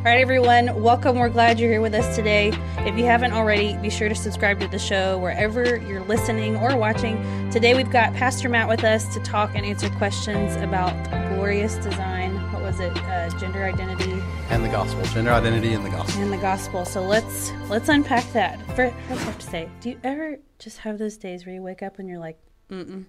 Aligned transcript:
All 0.00 0.06
right, 0.06 0.22
everyone, 0.22 0.82
welcome. 0.82 1.18
We're 1.18 1.28
glad 1.28 1.60
you're 1.60 1.68
here 1.68 1.82
with 1.82 1.92
us 1.92 2.16
today. 2.16 2.54
If 2.78 2.96
you 2.96 3.04
haven't 3.04 3.34
already, 3.34 3.76
be 3.82 3.90
sure 3.90 4.08
to 4.08 4.14
subscribe 4.14 4.58
to 4.60 4.66
the 4.66 4.78
show 4.78 5.18
wherever 5.18 5.76
you're 5.76 6.02
listening 6.04 6.56
or 6.56 6.74
watching. 6.74 7.50
Today, 7.50 7.74
we've 7.74 7.90
got 7.90 8.14
Pastor 8.14 8.48
Matt 8.48 8.66
with 8.66 8.82
us 8.82 9.12
to 9.12 9.20
talk 9.20 9.50
and 9.54 9.66
answer 9.66 9.90
questions 9.90 10.56
about 10.56 10.94
glorious 11.34 11.74
design. 11.76 12.34
What 12.50 12.62
was 12.62 12.80
it? 12.80 12.96
Uh, 12.96 13.28
gender 13.38 13.62
identity 13.62 14.22
and 14.48 14.64
the 14.64 14.70
gospel. 14.70 15.02
Gender 15.04 15.32
identity 15.32 15.74
and 15.74 15.84
the 15.84 15.90
gospel. 15.90 16.22
And 16.22 16.32
the 16.32 16.38
gospel. 16.38 16.86
So 16.86 17.02
let's 17.02 17.52
let's 17.68 17.90
unpack 17.90 18.24
that. 18.32 18.58
First, 18.74 18.94
I 18.94 19.14
have 19.16 19.38
to 19.38 19.46
say, 19.46 19.68
do 19.82 19.90
you 19.90 20.00
ever 20.02 20.38
just 20.58 20.78
have 20.78 20.96
those 20.96 21.18
days 21.18 21.44
where 21.44 21.54
you 21.54 21.62
wake 21.62 21.82
up 21.82 21.98
and 21.98 22.08
you're 22.08 22.18
like, 22.18 22.38
mm 22.70 23.04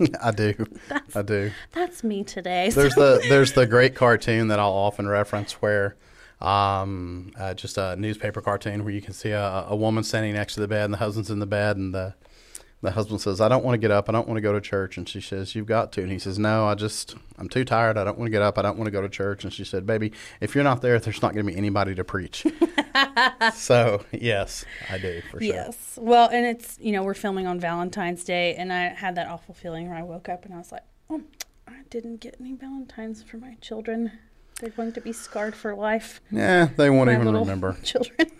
mm. 0.00 0.16
I 0.22 0.30
do. 0.30 0.54
That's, 0.88 1.16
I 1.16 1.20
do. 1.20 1.50
That's 1.72 2.02
me 2.02 2.24
today. 2.24 2.70
There's 2.70 2.94
the 2.94 3.22
there's 3.28 3.52
the 3.52 3.66
great 3.66 3.94
cartoon 3.94 4.48
that 4.48 4.58
I'll 4.58 4.72
often 4.72 5.06
reference 5.06 5.60
where 5.60 5.96
um, 6.40 7.30
uh, 7.38 7.54
just 7.54 7.78
a 7.78 7.96
newspaper 7.96 8.40
cartoon 8.40 8.84
where 8.84 8.92
you 8.92 9.02
can 9.02 9.12
see 9.12 9.30
a, 9.30 9.66
a 9.68 9.76
woman 9.76 10.04
standing 10.04 10.34
next 10.34 10.54
to 10.54 10.60
the 10.60 10.68
bed 10.68 10.84
and 10.84 10.94
the 10.94 10.98
husband's 10.98 11.30
in 11.30 11.38
the 11.38 11.46
bed 11.46 11.76
and 11.76 11.94
the 11.94 12.14
the 12.84 12.90
husband 12.90 13.20
says, 13.20 13.40
I 13.40 13.48
don't 13.48 13.64
want 13.64 13.74
to 13.74 13.78
get 13.78 13.90
up. 13.90 14.08
I 14.08 14.12
don't 14.12 14.28
want 14.28 14.36
to 14.36 14.42
go 14.42 14.52
to 14.52 14.60
church. 14.60 14.96
And 14.98 15.08
she 15.08 15.20
says, 15.20 15.54
You've 15.54 15.66
got 15.66 15.90
to. 15.92 16.02
And 16.02 16.12
he 16.12 16.18
says, 16.18 16.38
No, 16.38 16.66
I 16.66 16.74
just, 16.74 17.16
I'm 17.38 17.48
too 17.48 17.64
tired. 17.64 17.96
I 17.96 18.04
don't 18.04 18.18
want 18.18 18.26
to 18.26 18.30
get 18.30 18.42
up. 18.42 18.58
I 18.58 18.62
don't 18.62 18.76
want 18.76 18.86
to 18.86 18.90
go 18.92 19.00
to 19.00 19.08
church. 19.08 19.42
And 19.42 19.52
she 19.52 19.64
said, 19.64 19.86
Baby, 19.86 20.12
if 20.40 20.54
you're 20.54 20.64
not 20.64 20.82
there, 20.82 20.98
there's 21.00 21.22
not 21.22 21.34
going 21.34 21.46
to 21.46 21.52
be 21.52 21.56
anybody 21.56 21.94
to 21.94 22.04
preach. 22.04 22.46
so, 23.54 24.04
yes, 24.12 24.64
I 24.90 24.98
do 24.98 25.22
for 25.30 25.40
sure. 25.40 25.54
Yes. 25.54 25.98
Well, 26.00 26.28
and 26.28 26.44
it's, 26.44 26.78
you 26.78 26.92
know, 26.92 27.02
we're 27.02 27.14
filming 27.14 27.46
on 27.46 27.58
Valentine's 27.58 28.22
Day. 28.22 28.54
And 28.54 28.72
I 28.72 28.88
had 28.88 29.14
that 29.14 29.28
awful 29.28 29.54
feeling 29.54 29.88
where 29.88 29.96
I 29.96 30.02
woke 30.02 30.28
up 30.28 30.44
and 30.44 30.54
I 30.54 30.58
was 30.58 30.70
like, 30.70 30.84
Oh, 31.08 31.22
I 31.66 31.80
didn't 31.88 32.20
get 32.20 32.36
any 32.38 32.52
Valentines 32.52 33.22
for 33.22 33.38
my 33.38 33.56
children. 33.62 34.12
They're 34.60 34.70
going 34.70 34.92
to 34.92 35.00
be 35.00 35.12
scarred 35.12 35.54
for 35.54 35.74
life. 35.74 36.20
Yeah, 36.30 36.68
they 36.76 36.90
won't 36.90 37.10
even 37.10 37.32
remember. 37.32 37.76
Children. 37.82 38.30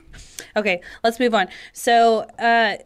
okay, 0.57 0.81
let's 1.03 1.19
move 1.19 1.35
on. 1.35 1.49
So, 1.73 2.21
uh, 2.39 2.77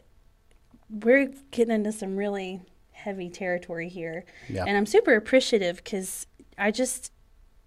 we're 0.90 1.32
getting 1.50 1.74
into 1.74 1.92
some 1.92 2.16
really 2.16 2.62
heavy 2.92 3.28
territory 3.28 3.88
here. 3.88 4.24
Yeah. 4.48 4.64
And 4.66 4.76
I'm 4.76 4.86
super 4.86 5.14
appreciative 5.14 5.76
because 5.76 6.26
I 6.56 6.70
just, 6.70 7.12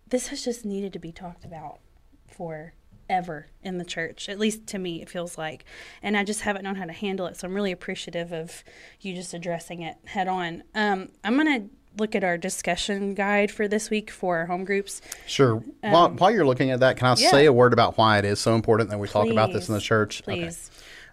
this 0.07 0.27
has 0.27 0.43
just 0.43 0.65
needed 0.65 0.93
to 0.93 0.99
be 0.99 1.11
talked 1.11 1.45
about 1.45 1.79
for 2.27 2.73
ever 3.09 3.47
in 3.61 3.77
the 3.77 3.85
church. 3.85 4.27
At 4.29 4.39
least 4.39 4.65
to 4.67 4.79
me, 4.79 5.01
it 5.01 5.09
feels 5.09 5.37
like. 5.37 5.65
And 6.01 6.17
I 6.17 6.23
just 6.23 6.41
haven't 6.41 6.63
known 6.63 6.75
how 6.75 6.85
to 6.85 6.93
handle 6.93 7.27
it. 7.27 7.37
So 7.37 7.47
I'm 7.47 7.53
really 7.53 7.71
appreciative 7.71 8.31
of 8.31 8.63
you 8.99 9.13
just 9.13 9.33
addressing 9.33 9.81
it 9.81 9.97
head 10.05 10.27
on. 10.27 10.63
Um, 10.73 11.09
I'm 11.23 11.35
going 11.35 11.61
to 11.61 11.69
look 11.97 12.15
at 12.15 12.23
our 12.23 12.37
discussion 12.37 13.13
guide 13.13 13.51
for 13.51 13.67
this 13.67 13.89
week 13.89 14.09
for 14.09 14.37
our 14.37 14.45
home 14.45 14.63
groups. 14.63 15.01
Sure. 15.27 15.63
Um, 15.83 15.91
while, 15.91 16.09
while, 16.09 16.31
you're 16.31 16.45
looking 16.45 16.71
at 16.71 16.79
that, 16.79 16.97
can 16.97 17.07
I 17.07 17.15
yeah. 17.17 17.31
say 17.31 17.45
a 17.45 17.53
word 17.53 17.73
about 17.73 17.97
why 17.97 18.17
it 18.17 18.25
is 18.25 18.39
so 18.39 18.55
important 18.55 18.89
that 18.89 18.99
we 18.99 19.07
please, 19.07 19.13
talk 19.13 19.29
about 19.29 19.53
this 19.53 19.67
in 19.67 19.75
the 19.75 19.81
church? 19.81 20.23
Please. 20.23 20.71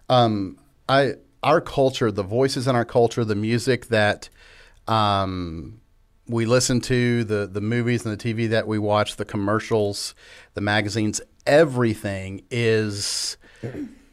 Okay. 0.09 0.15
Um, 0.15 0.57
I 0.87 1.15
our 1.43 1.61
culture, 1.61 2.11
the 2.11 2.23
voices 2.23 2.67
in 2.67 2.75
our 2.75 2.85
culture, 2.85 3.23
the 3.23 3.35
music 3.35 3.87
that 3.87 4.29
um, 4.87 5.79
we 6.27 6.45
listen 6.45 6.81
to, 6.81 7.23
the 7.23 7.47
the 7.47 7.61
movies 7.61 8.05
and 8.05 8.17
the 8.17 8.33
TV 8.33 8.49
that 8.49 8.67
we 8.67 8.79
watch, 8.79 9.15
the 9.15 9.25
commercials, 9.25 10.15
the 10.53 10.61
magazines, 10.61 11.21
everything 11.45 12.43
is 12.49 13.37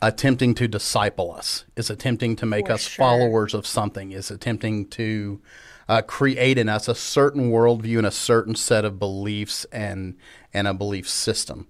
attempting 0.03 0.55
to 0.55 0.69
disciple 0.69 1.33
us, 1.33 1.65
is 1.77 1.91
attempting 1.91 2.37
to 2.37 2.47
make 2.47 2.67
For 2.67 2.75
us 2.75 2.83
sure. 2.83 3.05
followers 3.05 3.55
of 3.55 3.67
something, 3.67 4.13
is 4.13 4.31
attempting 4.31 4.89
to 4.91 5.41
uh, 5.89 6.03
create 6.03 6.59
in 6.59 6.69
us 6.69 6.89
a 6.89 6.95
certain 6.95 7.51
worldview 7.51 7.99
and 7.99 8.07
a 8.07 8.11
certain 8.11 8.55
set 8.55 8.85
of 8.85 8.99
beliefs 8.99 9.65
and 9.73 10.17
and 10.53 10.67
a 10.67 10.75
belief 10.75 11.09
system. 11.09 11.67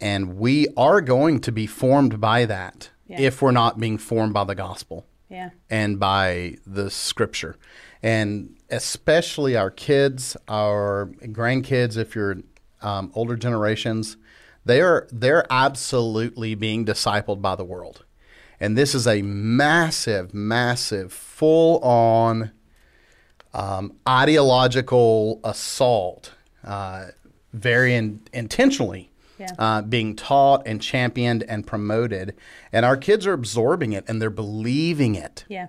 And 0.00 0.36
we 0.36 0.68
are 0.76 1.00
going 1.00 1.40
to 1.40 1.52
be 1.52 1.66
formed 1.66 2.20
by 2.20 2.44
that 2.44 2.90
yeah. 3.06 3.20
if 3.20 3.40
we're 3.40 3.52
not 3.52 3.78
being 3.78 3.98
formed 3.98 4.34
by 4.34 4.44
the 4.44 4.54
gospel 4.54 5.06
yeah. 5.28 5.50
and 5.70 5.98
by 5.98 6.56
the 6.66 6.90
scripture. 6.90 7.56
And 8.02 8.56
especially 8.68 9.56
our 9.56 9.70
kids, 9.70 10.36
our 10.48 11.10
grandkids, 11.22 11.96
if 11.96 12.14
you're 12.14 12.38
um, 12.80 13.12
older 13.14 13.36
generations, 13.36 14.16
they 14.64 14.80
are 14.80 15.08
they're 15.10 15.46
absolutely 15.50 16.54
being 16.54 16.84
discipled 16.84 17.40
by 17.40 17.56
the 17.56 17.64
world. 17.64 18.04
And 18.60 18.78
this 18.78 18.94
is 18.94 19.08
a 19.08 19.22
massive, 19.22 20.32
massive, 20.32 21.12
full 21.12 21.80
on 21.80 22.52
um, 23.54 23.94
ideological 24.08 25.40
assault, 25.44 26.32
uh, 26.64 27.06
very 27.52 27.94
in, 27.94 28.20
intentionally 28.32 29.10
yeah. 29.38 29.48
uh, 29.58 29.82
being 29.82 30.16
taught 30.16 30.62
and 30.66 30.80
championed 30.80 31.42
and 31.44 31.66
promoted. 31.66 32.34
And 32.72 32.86
our 32.86 32.96
kids 32.96 33.26
are 33.26 33.32
absorbing 33.32 33.92
it 33.92 34.04
and 34.08 34.20
they're 34.22 34.30
believing 34.30 35.14
it. 35.14 35.44
Yeah. 35.48 35.68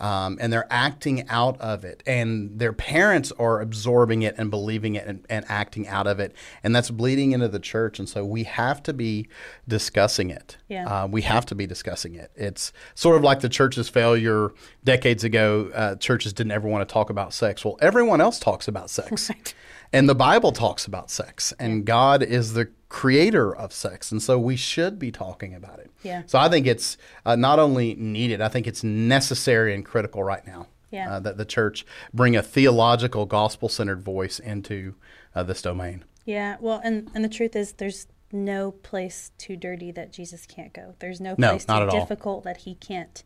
Um, 0.00 0.38
and 0.40 0.52
they're 0.52 0.66
acting 0.70 1.28
out 1.28 1.60
of 1.60 1.84
it. 1.84 2.02
And 2.06 2.58
their 2.58 2.72
parents 2.72 3.32
are 3.38 3.60
absorbing 3.60 4.22
it 4.22 4.34
and 4.38 4.50
believing 4.50 4.94
it 4.94 5.06
and, 5.06 5.26
and, 5.28 5.44
acting 5.48 5.86
out 5.88 6.06
of 6.06 6.18
it. 6.18 6.34
And 6.64 6.74
that's 6.74 6.90
bleeding 6.90 7.32
into 7.32 7.48
the 7.48 7.58
church. 7.58 7.98
And 7.98 8.08
so 8.08 8.24
we 8.24 8.44
have 8.44 8.82
to 8.84 8.94
be 8.94 9.28
discussing 9.68 10.30
it. 10.30 10.56
Yeah. 10.68 10.86
Uh, 10.86 11.06
we 11.06 11.22
have 11.22 11.44
to 11.46 11.54
be 11.54 11.66
discussing 11.66 12.14
it. 12.14 12.30
It's 12.34 12.72
sort 12.94 13.16
of 13.16 13.22
like 13.22 13.40
the 13.40 13.48
church's 13.48 13.88
failure 13.90 14.52
decades 14.82 15.22
ago. 15.22 15.70
Uh, 15.74 15.96
churches 15.96 16.32
didn't 16.32 16.52
ever 16.52 16.66
want 16.66 16.88
to 16.88 16.92
talk 16.92 17.10
about 17.10 17.34
sex. 17.34 17.64
Well, 17.64 17.76
everyone 17.82 18.20
else 18.20 18.38
talks 18.38 18.66
about 18.68 18.90
sex. 18.90 19.30
Right. 19.40 19.54
And 19.92 20.08
the 20.08 20.14
Bible 20.14 20.52
talks 20.52 20.86
about 20.86 21.10
sex. 21.10 21.52
And 21.58 21.84
God 21.84 22.22
is 22.22 22.52
the 22.52 22.70
creator 22.90 23.54
of 23.54 23.72
sex, 23.72 24.12
and 24.12 24.22
so 24.22 24.38
we 24.38 24.56
should 24.56 24.98
be 24.98 25.10
talking 25.10 25.54
about 25.54 25.78
it. 25.78 25.90
Yeah. 26.02 26.24
So 26.26 26.38
I 26.38 26.50
think 26.50 26.66
it's 26.66 26.98
uh, 27.24 27.36
not 27.36 27.58
only 27.58 27.94
needed, 27.94 28.42
I 28.42 28.48
think 28.48 28.66
it's 28.66 28.84
necessary 28.84 29.74
and 29.74 29.82
critical 29.82 30.22
right 30.22 30.46
now. 30.46 30.66
Yeah. 30.90 31.14
Uh, 31.14 31.20
that 31.20 31.36
the 31.36 31.44
church 31.44 31.86
bring 32.12 32.34
a 32.34 32.42
theological, 32.42 33.24
gospel-centered 33.24 34.02
voice 34.02 34.40
into 34.40 34.96
uh, 35.36 35.44
this 35.44 35.62
domain. 35.62 36.04
Yeah. 36.24 36.56
Well, 36.60 36.80
and 36.82 37.08
and 37.14 37.24
the 37.24 37.28
truth 37.28 37.54
is, 37.54 37.72
there's 37.74 38.08
no 38.32 38.72
place 38.72 39.30
too 39.38 39.56
dirty 39.56 39.92
that 39.92 40.12
Jesus 40.12 40.46
can't 40.46 40.72
go. 40.72 40.94
There's 40.98 41.20
no 41.20 41.36
place 41.36 41.68
no, 41.68 41.84
too 41.84 41.90
difficult 41.92 42.38
all. 42.38 42.40
that 42.42 42.58
he 42.58 42.74
can't 42.74 43.22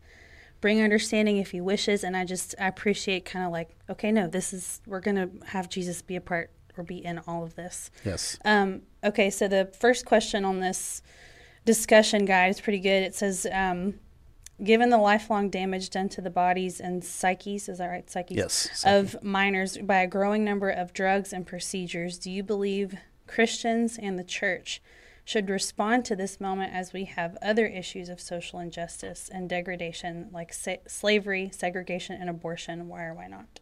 bring 0.61 0.79
understanding 0.79 1.37
if 1.37 1.51
he 1.51 1.61
wishes. 1.61 2.03
And 2.03 2.15
I 2.15 2.23
just 2.23 2.53
I 2.59 2.67
appreciate 2.67 3.25
kind 3.25 3.45
of 3.45 3.51
like, 3.51 3.75
okay, 3.89 4.11
no, 4.11 4.27
this 4.27 4.53
is 4.53 4.81
we're 4.85 5.01
gonna 5.01 5.29
have 5.47 5.67
Jesus 5.67 6.03
be 6.03 6.15
a 6.15 6.21
part 6.21 6.51
or 6.77 6.83
be 6.83 7.03
in 7.03 7.19
all 7.27 7.43
of 7.43 7.55
this. 7.55 7.91
Yes. 8.03 8.37
Um, 8.45 8.83
okay, 9.03 9.29
so 9.29 9.47
the 9.47 9.71
first 9.79 10.05
question 10.05 10.45
on 10.45 10.59
this 10.59 11.01
discussion 11.65 12.25
guide 12.25 12.51
is 12.51 12.61
pretty 12.61 12.79
good. 12.79 13.03
It 13.03 13.15
says, 13.15 13.47
um, 13.51 13.95
given 14.63 14.89
the 14.89 14.97
lifelong 14.97 15.49
damage 15.49 15.89
done 15.89 16.09
to 16.09 16.21
the 16.21 16.29
bodies 16.29 16.79
and 16.79 17.03
psyches, 17.03 17.67
is 17.67 17.79
that 17.79 17.87
right? 17.87 18.09
Psyches? 18.09 18.37
Yes. 18.37 18.83
Of 18.85 19.21
minors 19.23 19.77
by 19.77 19.97
a 19.97 20.07
growing 20.07 20.43
number 20.43 20.69
of 20.69 20.93
drugs 20.93 21.33
and 21.33 21.45
procedures, 21.45 22.17
do 22.17 22.31
you 22.31 22.43
believe 22.43 22.95
Christians 23.27 23.97
and 23.97 24.17
the 24.17 24.23
church 24.23 24.81
should 25.25 25.49
respond 25.49 26.05
to 26.05 26.15
this 26.15 26.39
moment 26.39 26.71
as 26.71 26.93
we 26.93 27.05
have 27.05 27.35
other 27.41 27.65
issues 27.65 28.09
of 28.09 28.21
social 28.21 28.59
injustice 28.59 29.27
and 29.33 29.49
degradation 29.49 30.29
like 30.31 30.53
sa- 30.53 30.75
slavery, 30.87 31.49
segregation, 31.51 32.15
and 32.19 32.29
abortion? 32.29 32.87
Why 32.87 33.05
or 33.05 33.13
why 33.15 33.27
not? 33.27 33.59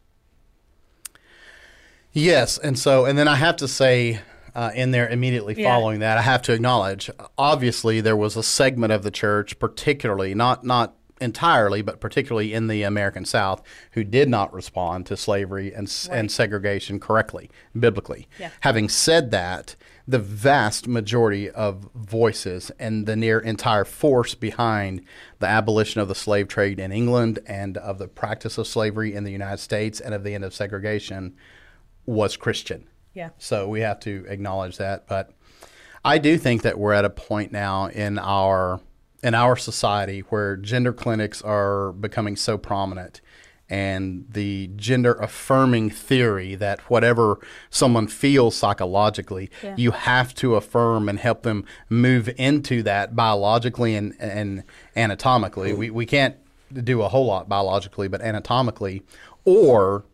Yes, 2.14 2.58
and 2.58 2.78
so 2.78 3.06
and 3.06 3.18
then 3.18 3.28
I 3.28 3.36
have 3.36 3.58
to 3.58 3.68
say 3.68 4.22
uh, 4.56 4.72
in 4.74 4.92
there 4.92 5.10
immediately 5.10 5.56
yeah. 5.58 5.74
following 5.74 6.00
that, 6.00 6.18
I 6.18 6.22
have 6.22 6.44
to 6.44 6.54
acknowledge 6.54 7.10
obviously 7.38 8.02
there 8.02 8.16
was 8.16 8.38
a 8.38 8.44
segment 8.44 8.94
of 8.94 9.04
the 9.04 9.12
church, 9.12 9.58
particularly 9.60 10.36
not 10.36 10.64
not 10.64 10.96
entirely, 11.20 11.82
but 11.82 12.00
particularly 12.00 12.54
in 12.54 12.68
the 12.68 12.84
American 12.84 13.26
South, 13.26 13.64
who 13.94 14.04
did 14.04 14.30
not 14.30 14.54
respond 14.54 15.06
to 15.08 15.18
slavery 15.18 15.74
and 15.74 15.88
right. 15.88 16.18
and 16.18 16.32
segregation 16.32 17.00
correctly 17.00 17.50
biblically. 17.78 18.28
Yeah. 18.40 18.52
Having 18.60 18.90
said 18.90 19.32
that, 19.32 19.76
the 20.08 20.20
vast 20.20 20.88
majority 20.88 21.50
of 21.50 21.90
voices 21.96 22.72
and 22.78 23.06
the 23.06 23.16
near 23.16 23.40
entire 23.40 23.86
force 23.86 24.36
behind 24.36 25.02
the 25.40 25.48
abolition 25.48 26.02
of 26.02 26.10
the 26.10 26.16
slave 26.16 26.48
trade 26.48 26.80
in 26.80 26.92
England 26.92 27.40
and 27.48 27.78
of 27.78 27.98
the 27.98 28.08
practice 28.08 28.58
of 28.58 28.68
slavery 28.68 29.14
in 29.14 29.24
the 29.24 29.32
United 29.32 29.60
States 29.60 30.00
and 30.00 30.14
of 30.14 30.24
the 30.24 30.36
end 30.36 30.44
of 30.44 30.54
segregation 30.54 31.36
was 32.06 32.38
Christian. 32.38 32.88
Yeah. 33.14 33.30
So 33.38 33.68
we 33.68 33.82
have 33.82 34.00
to 34.02 34.26
acknowledge 34.28 34.78
that. 34.78 35.08
But 35.08 35.32
I 36.04 36.18
do 36.18 36.38
think 36.38 36.64
that 36.64 36.78
we're 36.78 36.94
at 36.94 37.06
a 37.06 37.10
point 37.10 37.52
now 37.52 37.88
in 37.88 38.20
our 38.20 38.82
in 39.22 39.34
our 39.34 39.56
society 39.56 40.20
where 40.22 40.58
gender 40.58 40.92
clinics 40.92 41.42
are 41.42 41.94
becoming 41.94 42.36
so 42.36 42.58
prominent 42.58 43.22
and 43.70 44.26
the 44.30 44.70
gender 44.76 45.14
affirming 45.14 45.90
theory 45.90 46.56
that 46.56 46.82
whatever 46.92 47.40
someone 47.70 48.08
feels 48.08 48.56
psychologically, 48.56 49.50
yeah. 49.64 49.74
you 49.78 49.92
have 49.92 50.36
to 50.36 50.56
affirm 50.56 51.08
and 51.08 51.20
help 51.20 51.44
them 51.44 51.66
move 51.90 52.30
into 52.38 52.84
that 52.84 53.16
biologically 53.16 53.96
and, 53.96 54.14
and 54.20 54.64
anatomically. 54.96 55.72
Hmm. 55.72 55.80
We, 55.80 55.90
we 55.90 56.06
can't 56.06 56.36
do 56.72 57.02
a 57.02 57.08
whole 57.08 57.26
lot 57.26 57.48
biologically, 57.48 58.08
but 58.08 58.22
anatomically, 58.22 59.02
or 59.46 60.06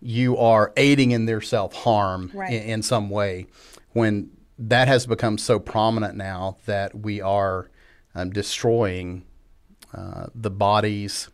you 0.00 0.36
are 0.36 0.72
aiding 0.76 1.10
in 1.10 1.26
their 1.26 1.40
self 1.40 1.72
harm 1.72 2.30
right. 2.34 2.52
in, 2.52 2.62
in, 2.62 2.82
some 2.82 3.10
way 3.10 3.46
when 3.90 4.30
that 4.58 4.88
has 4.88 5.06
become 5.06 5.38
so 5.38 5.58
prominent 5.58 6.16
now 6.16 6.56
that 6.66 6.94
we 6.94 7.20
are 7.20 7.70
um, 8.14 8.30
destroying 8.30 9.24
uh, 9.94 10.26
the 10.34 10.50
bodies 10.50 11.28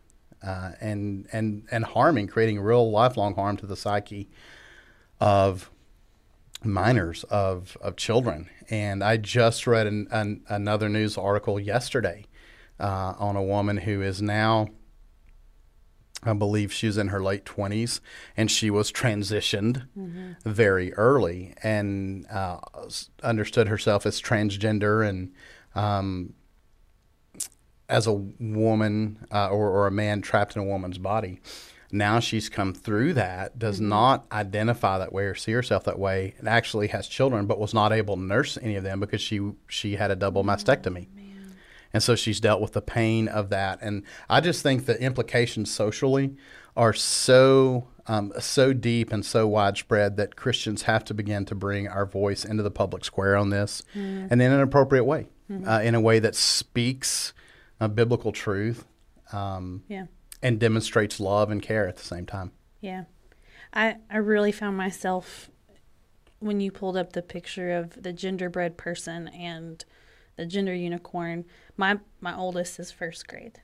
uh, 0.45 0.71
and 0.79 1.27
and 1.31 1.65
and 1.71 1.85
harming, 1.85 2.27
creating 2.27 2.59
real 2.59 2.91
lifelong 2.91 3.35
harm 3.35 3.57
to 3.57 3.65
the 3.65 3.75
psyche 3.75 4.29
of 5.19 5.71
minors 6.63 7.23
of 7.25 7.77
of 7.81 7.95
children. 7.95 8.49
And 8.69 9.03
I 9.03 9.17
just 9.17 9.67
read 9.67 9.87
an, 9.87 10.07
an, 10.11 10.43
another 10.47 10.89
news 10.89 11.17
article 11.17 11.59
yesterday 11.59 12.25
uh, 12.79 13.13
on 13.17 13.35
a 13.35 13.43
woman 13.43 13.77
who 13.77 14.01
is 14.01 14.21
now. 14.21 14.69
I 16.25 16.33
believe 16.33 16.73
she 16.73 16.87
was 16.87 16.97
in 16.97 17.09
her 17.09 17.21
late 17.21 17.45
20s 17.45 17.99
and 18.35 18.49
she 18.49 18.69
was 18.69 18.91
transitioned 18.91 19.87
mm-hmm. 19.97 20.31
very 20.43 20.93
early 20.93 21.53
and 21.63 22.25
uh, 22.27 22.59
understood 23.23 23.67
herself 23.67 24.05
as 24.05 24.21
transgender 24.21 25.07
and 25.07 25.31
um, 25.75 26.33
as 27.87 28.07
a 28.07 28.13
woman 28.13 29.25
uh, 29.31 29.49
or, 29.49 29.69
or, 29.69 29.87
a 29.87 29.91
man 29.91 30.21
trapped 30.21 30.55
in 30.55 30.61
a 30.61 30.65
woman's 30.65 30.97
body. 30.97 31.39
Now 31.91 32.19
she's 32.19 32.49
come 32.49 32.73
through 32.73 33.13
that, 33.13 33.59
does 33.59 33.77
mm-hmm. 33.77 33.89
not 33.89 34.25
identify 34.31 34.97
that 34.97 35.13
way 35.13 35.25
or 35.25 35.35
see 35.35 35.51
herself 35.51 35.83
that 35.83 35.99
way, 35.99 36.33
and 36.39 36.47
actually 36.47 36.87
has 36.87 37.07
children, 37.07 37.45
but 37.45 37.59
was 37.59 37.73
not 37.73 37.93
able 37.93 38.15
to 38.15 38.21
nurse 38.21 38.57
any 38.61 38.75
of 38.75 38.83
them 38.83 38.99
because 38.99 39.21
she 39.21 39.51
she 39.67 39.95
had 39.97 40.11
a 40.11 40.15
double 40.15 40.43
mastectomy. 40.43 41.07
And 41.95 42.03
so 42.03 42.13
she's 42.13 42.41
dealt 42.41 42.59
with 42.59 42.73
the 42.73 42.81
pain 42.81 43.29
of 43.29 43.47
that. 43.51 43.79
And 43.81 44.03
I 44.29 44.41
just 44.41 44.61
think 44.61 44.85
the 44.85 45.01
implications 45.01 45.71
socially 45.71 46.35
are 46.75 46.91
so 46.91 47.87
um, 48.07 48.33
so 48.37 48.73
deep 48.73 49.13
and 49.13 49.25
so 49.25 49.47
widespread 49.47 50.17
that 50.17 50.35
Christians 50.35 50.81
have 50.81 51.05
to 51.05 51.13
begin 51.13 51.45
to 51.45 51.55
bring 51.55 51.87
our 51.87 52.05
voice 52.05 52.43
into 52.43 52.63
the 52.63 52.69
public 52.69 53.05
square 53.05 53.37
on 53.37 53.49
this, 53.49 53.81
mm. 53.95 54.27
and 54.29 54.41
in 54.41 54.51
an 54.51 54.59
appropriate 54.59 55.05
way, 55.05 55.27
mm-hmm. 55.49 55.65
uh, 55.65 55.79
in 55.79 55.95
a 55.95 56.01
way 56.01 56.19
that 56.19 56.35
speaks 56.35 57.33
a 57.79 57.87
biblical 57.87 58.33
truth. 58.33 58.85
Um, 59.31 59.83
yeah. 59.87 60.07
And 60.41 60.59
demonstrates 60.59 61.21
love 61.21 61.49
and 61.49 61.61
care 61.61 61.87
at 61.87 61.95
the 61.95 62.03
same 62.03 62.25
time. 62.25 62.51
Yeah. 62.81 63.05
I, 63.73 63.95
I 64.11 64.17
really 64.17 64.51
found 64.51 64.75
myself 64.75 65.49
when 66.39 66.59
you 66.59 66.71
pulled 66.71 66.97
up 66.97 67.13
the 67.13 67.21
picture 67.21 67.71
of 67.71 68.03
the 68.03 68.11
genderbread 68.11 68.75
person 68.75 69.29
and 69.29 69.83
the 70.35 70.45
gender 70.45 70.73
unicorn. 70.73 71.45
My 71.77 71.99
my 72.19 72.35
oldest 72.35 72.79
is 72.79 72.91
first 72.91 73.27
grade, 73.27 73.61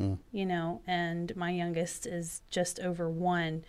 mm. 0.00 0.18
you 0.32 0.46
know, 0.46 0.82
and 0.86 1.34
my 1.36 1.50
youngest 1.50 2.06
is 2.06 2.42
just 2.50 2.80
over 2.80 3.08
one, 3.08 3.64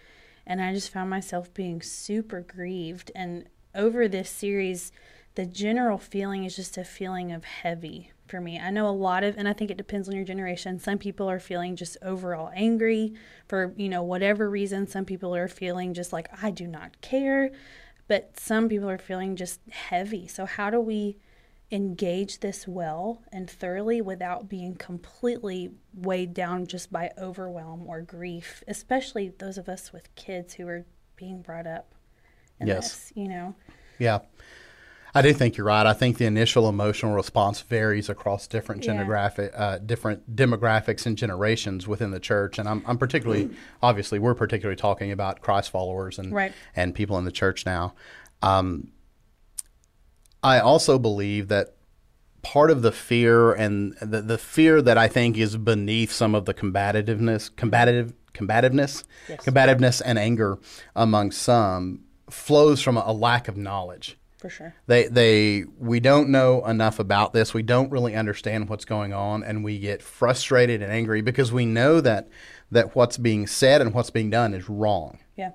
and 0.45 0.61
I 0.61 0.73
just 0.73 0.91
found 0.91 1.09
myself 1.09 1.53
being 1.53 1.81
super 1.81 2.41
grieved. 2.41 3.11
And 3.15 3.47
over 3.73 4.07
this 4.07 4.29
series, 4.29 4.91
the 5.35 5.45
general 5.45 5.97
feeling 5.97 6.45
is 6.45 6.55
just 6.55 6.77
a 6.77 6.83
feeling 6.83 7.31
of 7.31 7.43
heavy 7.43 8.11
for 8.27 8.41
me. 8.41 8.59
I 8.59 8.71
know 8.71 8.87
a 8.87 8.91
lot 8.91 9.23
of, 9.23 9.37
and 9.37 9.47
I 9.47 9.53
think 9.53 9.69
it 9.69 9.77
depends 9.77 10.07
on 10.07 10.15
your 10.15 10.25
generation. 10.25 10.79
Some 10.79 10.97
people 10.97 11.29
are 11.29 11.39
feeling 11.39 11.75
just 11.75 11.97
overall 12.01 12.51
angry 12.55 13.13
for, 13.47 13.73
you 13.77 13.89
know, 13.89 14.01
whatever 14.01 14.49
reason. 14.49 14.87
Some 14.87 15.05
people 15.05 15.35
are 15.35 15.47
feeling 15.47 15.93
just 15.93 16.11
like, 16.11 16.29
I 16.41 16.51
do 16.51 16.67
not 16.67 17.01
care. 17.01 17.51
But 18.07 18.39
some 18.39 18.69
people 18.69 18.89
are 18.89 18.97
feeling 18.97 19.35
just 19.35 19.59
heavy. 19.69 20.27
So, 20.27 20.45
how 20.45 20.69
do 20.69 20.79
we 20.79 21.17
engage 21.71 22.39
this 22.39 22.67
well 22.67 23.23
and 23.31 23.49
thoroughly 23.49 24.01
without 24.01 24.47
being 24.47 24.75
completely 24.75 25.71
weighed 25.93 26.33
down 26.33 26.67
just 26.67 26.91
by 26.91 27.11
overwhelm 27.17 27.85
or 27.87 28.01
grief, 28.01 28.63
especially 28.67 29.29
those 29.39 29.57
of 29.57 29.67
us 29.67 29.91
with 29.91 30.13
kids 30.15 30.53
who 30.55 30.67
are 30.67 30.85
being 31.15 31.41
brought 31.41 31.65
up 31.65 31.95
in 32.59 32.67
yes. 32.67 32.91
this, 32.91 33.13
you 33.15 33.27
know? 33.27 33.55
Yeah. 33.97 34.19
I 35.15 35.21
do 35.21 35.31
think 35.31 35.55
you're 35.55 35.65
right. 35.65 35.85
I 35.85 35.93
think 35.93 36.17
the 36.17 36.25
initial 36.25 36.67
emotional 36.67 37.13
response 37.13 37.61
varies 37.61 38.09
across 38.09 38.47
different 38.47 38.83
demographic, 38.83 39.53
yeah. 39.53 39.59
uh, 39.59 39.77
different 39.77 40.35
demographics 40.35 41.05
and 41.05 41.17
generations 41.17 41.87
within 41.87 42.11
the 42.11 42.19
church. 42.19 42.59
And 42.59 42.67
I'm, 42.67 42.83
I'm 42.85 42.97
particularly, 42.97 43.49
obviously, 43.81 44.19
we're 44.19 44.35
particularly 44.35 44.75
talking 44.75 45.13
about 45.13 45.41
Christ 45.41 45.71
followers 45.71 46.19
and 46.19 46.33
right. 46.33 46.51
and 46.75 46.93
people 46.93 47.17
in 47.17 47.23
the 47.23 47.31
church 47.31 47.65
now. 47.65 47.93
Um, 48.41 48.89
I 50.45 50.59
also 50.59 50.99
believe 50.99 51.47
that 51.47 51.75
part 52.43 52.69
of 52.69 52.83
the 52.83 52.91
fear 52.91 53.51
and 53.51 53.95
the, 53.99 54.21
the 54.21 54.37
fear 54.37 54.81
that 54.81 54.97
I 54.97 55.07
think 55.07 55.37
is 55.37 55.57
beneath 55.57 56.11
some 56.11 56.35
of 56.35 56.45
the 56.45 56.53
combativeness, 56.53 57.49
combative, 57.55 58.13
combativeness, 58.33 59.03
yes. 59.27 59.43
combativeness, 59.43 60.01
and 60.01 60.19
anger 60.19 60.59
among 60.95 61.31
some 61.31 62.01
flows 62.29 62.81
from 62.81 62.97
a, 62.97 63.03
a 63.07 63.13
lack 63.13 63.47
of 63.47 63.57
knowledge 63.57 64.17
for 64.37 64.49
sure. 64.49 64.75
They 64.85 65.07
they 65.07 65.63
we 65.79 65.99
don't 65.99 66.29
know 66.29 66.63
enough 66.67 66.99
about 66.99 67.33
this. 67.33 67.55
We 67.55 67.63
don't 67.63 67.89
really 67.89 68.13
understand 68.13 68.69
what's 68.69 68.85
going 68.85 69.11
on, 69.11 69.43
and 69.43 69.63
we 69.63 69.79
get 69.79 70.03
frustrated 70.03 70.83
and 70.83 70.91
angry 70.91 71.21
because 71.21 71.51
we 71.51 71.65
know 71.65 71.99
that 72.01 72.29
that 72.69 72.95
what's 72.95 73.17
being 73.17 73.47
said 73.47 73.81
and 73.81 73.91
what's 73.91 74.11
being 74.11 74.29
done 74.29 74.53
is 74.53 74.69
wrong. 74.69 75.17
Yeah. 75.35 75.53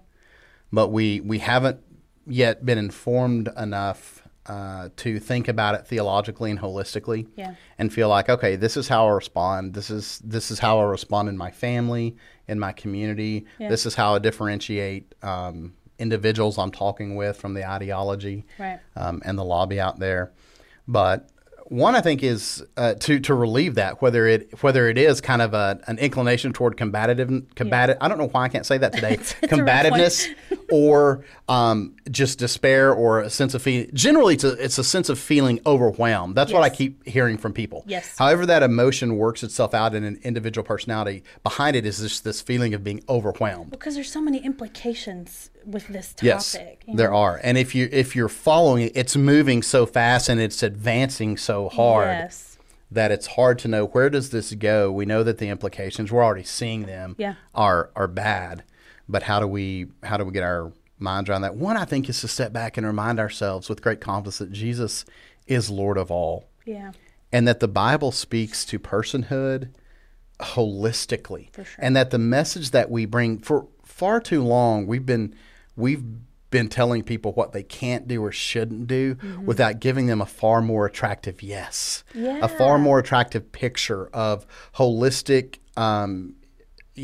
But 0.72 0.88
we 0.88 1.20
we 1.20 1.38
haven't 1.38 1.78
yet 2.26 2.66
been 2.66 2.78
informed 2.78 3.48
enough 3.56 4.19
uh, 4.50 4.88
to 4.96 5.20
think 5.20 5.46
about 5.46 5.76
it 5.76 5.86
theologically 5.86 6.50
and 6.50 6.58
holistically, 6.58 7.28
yeah. 7.36 7.54
and 7.78 7.92
feel 7.92 8.08
like, 8.08 8.28
okay, 8.28 8.56
this 8.56 8.76
is 8.76 8.88
how 8.88 9.06
I 9.06 9.10
respond. 9.12 9.74
This 9.74 9.90
is 9.90 10.18
this 10.24 10.50
is 10.50 10.58
how 10.58 10.80
I 10.80 10.84
respond 10.86 11.28
in 11.28 11.38
my 11.38 11.52
family, 11.52 12.16
in 12.48 12.58
my 12.58 12.72
community. 12.72 13.46
Yeah. 13.60 13.68
This 13.68 13.86
is 13.86 13.94
how 13.94 14.16
I 14.16 14.18
differentiate 14.18 15.14
um, 15.22 15.74
individuals 16.00 16.58
I'm 16.58 16.72
talking 16.72 17.14
with 17.14 17.36
from 17.36 17.54
the 17.54 17.64
ideology 17.64 18.44
right. 18.58 18.80
um, 18.96 19.22
and 19.24 19.38
the 19.38 19.44
lobby 19.44 19.78
out 19.78 20.00
there. 20.00 20.32
But 20.88 21.30
one, 21.66 21.94
I 21.94 22.00
think, 22.00 22.24
is 22.24 22.64
uh, 22.76 22.94
to 22.94 23.20
to 23.20 23.34
relieve 23.34 23.76
that 23.76 24.02
whether 24.02 24.26
it 24.26 24.60
whether 24.64 24.88
it 24.88 24.98
is 24.98 25.20
kind 25.20 25.42
of 25.42 25.54
a, 25.54 25.80
an 25.86 25.98
inclination 25.98 26.52
toward 26.52 26.76
combative 26.76 27.28
combative. 27.54 27.98
Yeah. 28.00 28.04
I 28.04 28.08
don't 28.08 28.18
know 28.18 28.26
why 28.26 28.46
I 28.46 28.48
can't 28.48 28.66
say 28.66 28.78
that 28.78 28.92
today. 28.94 29.16
combativeness 29.46 30.26
or 30.70 31.24
um, 31.48 31.96
just 32.10 32.38
despair 32.38 32.92
or 32.92 33.20
a 33.20 33.30
sense 33.30 33.54
of 33.54 33.62
feeling. 33.62 33.90
Generally, 33.94 34.34
it's 34.34 34.44
a, 34.44 34.52
it's 34.64 34.78
a 34.78 34.84
sense 34.84 35.08
of 35.08 35.18
feeling 35.18 35.60
overwhelmed. 35.66 36.34
That's 36.34 36.50
yes. 36.50 36.54
what 36.54 36.62
I 36.62 36.70
keep 36.70 37.06
hearing 37.06 37.38
from 37.38 37.52
people. 37.52 37.84
Yes. 37.86 38.16
However, 38.18 38.46
that 38.46 38.62
emotion 38.62 39.16
works 39.16 39.42
itself 39.42 39.74
out 39.74 39.94
in 39.94 40.04
an 40.04 40.20
individual 40.22 40.64
personality, 40.64 41.22
behind 41.42 41.76
it 41.76 41.86
is 41.86 42.00
just 42.00 42.24
this 42.24 42.40
feeling 42.40 42.74
of 42.74 42.84
being 42.84 43.02
overwhelmed. 43.08 43.70
Because 43.70 43.94
there's 43.94 44.10
so 44.10 44.20
many 44.20 44.38
implications 44.38 45.50
with 45.64 45.88
this 45.88 46.14
topic. 46.14 46.24
Yes, 46.24 46.56
you 46.86 46.94
know? 46.94 46.96
there 46.96 47.14
are. 47.14 47.40
And 47.42 47.58
if 47.58 47.74
you 47.74 47.88
if 47.92 48.16
you're 48.16 48.28
following 48.28 48.84
it, 48.84 48.92
it's 48.94 49.16
moving 49.16 49.62
so 49.62 49.86
fast 49.86 50.28
and 50.28 50.40
it's 50.40 50.62
advancing 50.62 51.36
so 51.36 51.68
hard. 51.68 52.08
Yes 52.08 52.50
that 52.90 53.12
it's 53.12 53.28
hard 53.28 53.58
to 53.60 53.68
know 53.68 53.86
where 53.86 54.10
does 54.10 54.30
this 54.30 54.52
go. 54.54 54.90
We 54.90 55.06
know 55.06 55.22
that 55.22 55.38
the 55.38 55.48
implications 55.48 56.10
we're 56.10 56.24
already 56.24 56.44
seeing 56.44 56.86
them 56.86 57.14
yeah. 57.18 57.34
are 57.54 57.90
are 57.94 58.08
bad, 58.08 58.64
but 59.10 59.22
how 59.22 59.40
do 59.40 59.46
we 59.46 59.86
how 60.02 60.16
do 60.16 60.24
we 60.24 60.32
get 60.32 60.42
our 60.42 60.72
minds 60.98 61.28
around 61.28 61.42
that? 61.42 61.56
One, 61.56 61.76
I 61.76 61.84
think, 61.84 62.08
is 62.08 62.20
to 62.20 62.28
step 62.28 62.52
back 62.52 62.76
and 62.76 62.86
remind 62.86 63.18
ourselves 63.18 63.68
with 63.68 63.82
great 63.82 64.00
confidence 64.00 64.38
that 64.38 64.52
Jesus 64.52 65.04
is 65.46 65.70
Lord 65.70 65.98
of 65.98 66.10
all. 66.10 66.48
Yeah. 66.64 66.92
And 67.32 67.46
that 67.48 67.60
the 67.60 67.68
Bible 67.68 68.12
speaks 68.12 68.64
to 68.66 68.78
personhood 68.78 69.70
holistically. 70.40 71.54
Sure. 71.54 71.64
And 71.78 71.94
that 71.96 72.10
the 72.10 72.18
message 72.18 72.70
that 72.70 72.90
we 72.90 73.06
bring 73.06 73.38
for 73.38 73.66
far 73.84 74.20
too 74.20 74.42
long, 74.42 74.86
we've 74.86 75.06
been 75.06 75.34
we've 75.76 76.04
been 76.50 76.68
telling 76.68 77.02
people 77.02 77.32
what 77.32 77.52
they 77.52 77.62
can't 77.62 78.08
do 78.08 78.24
or 78.24 78.32
shouldn't 78.32 78.88
do 78.88 79.14
mm-hmm. 79.14 79.46
without 79.46 79.78
giving 79.78 80.06
them 80.06 80.20
a 80.20 80.26
far 80.26 80.60
more 80.60 80.84
attractive 80.84 81.42
yes, 81.42 82.02
yeah. 82.12 82.40
a 82.42 82.48
far 82.48 82.76
more 82.76 82.98
attractive 82.98 83.52
picture 83.52 84.08
of 84.08 84.44
holistic 84.74 85.58
um, 85.76 86.34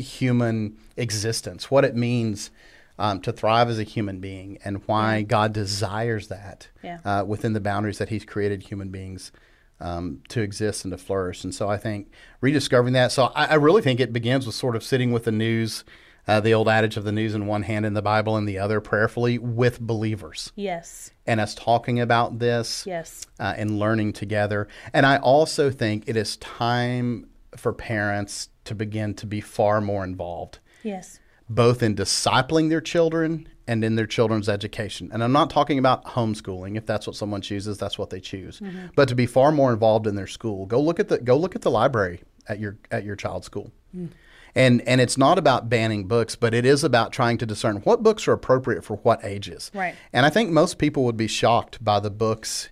human 0.01 0.77
existence, 0.95 1.69
what 1.69 1.85
it 1.85 1.95
means 1.95 2.51
um, 2.99 3.21
to 3.21 3.31
thrive 3.31 3.69
as 3.69 3.79
a 3.79 3.83
human 3.83 4.19
being, 4.19 4.57
and 4.63 4.81
why 4.87 5.21
God 5.21 5.53
desires 5.53 6.27
that 6.29 6.69
yeah. 6.83 6.99
uh, 7.05 7.23
within 7.25 7.53
the 7.53 7.59
boundaries 7.59 7.99
that 7.99 8.09
He's 8.09 8.25
created 8.25 8.63
human 8.63 8.89
beings 8.89 9.31
um, 9.79 10.21
to 10.29 10.41
exist 10.41 10.85
and 10.85 10.91
to 10.91 10.97
flourish. 10.97 11.43
And 11.43 11.53
so 11.53 11.69
I 11.69 11.77
think 11.77 12.11
rediscovering 12.41 12.93
that. 12.93 13.11
So 13.11 13.25
I, 13.35 13.47
I, 13.47 13.53
really 13.55 13.81
think 13.81 13.99
it 13.99 14.11
begins 14.11 14.45
with 14.45 14.55
sort 14.55 14.75
of 14.75 14.83
sitting 14.83 15.11
with 15.11 15.25
the 15.25 15.31
news. 15.31 15.83
Uh, 16.29 16.41
the 16.41 16.53
old 16.53 16.67
adage 16.67 16.97
of 16.97 17.05
the 17.05 17.11
news 17.13 17.33
in 17.33 17.47
one 17.47 17.63
hand 17.63 17.85
and 17.85 17.95
the 17.95 18.01
Bible 18.01 18.35
in 18.35 18.43
the 18.43 18.59
other, 18.59 18.81
prayerfully 18.81 19.37
with 19.37 19.79
believers. 19.79 20.51
Yes. 20.57 21.11
And 21.25 21.39
us 21.39 21.55
talking 21.55 22.01
about 22.01 22.39
this. 22.39 22.85
Yes. 22.85 23.25
Uh, 23.39 23.53
and 23.55 23.79
learning 23.79 24.11
together. 24.11 24.67
And 24.91 25.05
I 25.05 25.19
also 25.19 25.71
think 25.71 26.03
it 26.05 26.17
is 26.17 26.35
time 26.35 27.29
for 27.55 27.73
parents 27.73 28.49
to 28.65 28.75
begin 28.75 29.13
to 29.15 29.25
be 29.25 29.41
far 29.41 29.81
more 29.81 30.03
involved. 30.03 30.59
Yes. 30.83 31.19
Both 31.49 31.81
in 31.81 31.95
discipling 31.95 32.69
their 32.69 32.81
children 32.81 33.47
and 33.67 33.83
in 33.83 33.95
their 33.95 34.07
children's 34.07 34.49
education. 34.49 35.09
And 35.13 35.23
I'm 35.23 35.31
not 35.31 35.49
talking 35.49 35.79
about 35.79 36.03
homeschooling. 36.05 36.77
If 36.77 36.85
that's 36.85 37.07
what 37.07 37.15
someone 37.15 37.41
chooses, 37.41 37.77
that's 37.77 37.97
what 37.97 38.09
they 38.09 38.19
choose. 38.19 38.59
Mm-hmm. 38.59 38.87
But 38.95 39.07
to 39.09 39.15
be 39.15 39.25
far 39.25 39.51
more 39.51 39.71
involved 39.71 40.07
in 40.07 40.15
their 40.15 40.27
school. 40.27 40.65
Go 40.65 40.81
look 40.81 40.99
at 40.99 41.09
the 41.09 41.19
go 41.19 41.37
look 41.37 41.55
at 41.55 41.61
the 41.61 41.71
library 41.71 42.23
at 42.47 42.59
your 42.59 42.77
at 42.91 43.03
your 43.03 43.15
child's 43.15 43.45
school. 43.45 43.71
Mm. 43.95 44.09
And 44.55 44.81
and 44.87 45.01
it's 45.01 45.17
not 45.17 45.37
about 45.37 45.69
banning 45.69 46.07
books, 46.07 46.35
but 46.35 46.53
it 46.53 46.65
is 46.65 46.83
about 46.83 47.11
trying 47.11 47.37
to 47.39 47.45
discern 47.45 47.77
what 47.77 48.03
books 48.03 48.27
are 48.27 48.33
appropriate 48.33 48.83
for 48.83 48.97
what 48.97 49.23
ages. 49.23 49.69
Right. 49.73 49.95
And 50.13 50.25
I 50.25 50.29
think 50.29 50.49
most 50.49 50.77
people 50.77 51.03
would 51.05 51.17
be 51.17 51.27
shocked 51.27 51.83
by 51.83 51.99
the 51.99 52.09
books 52.09 52.69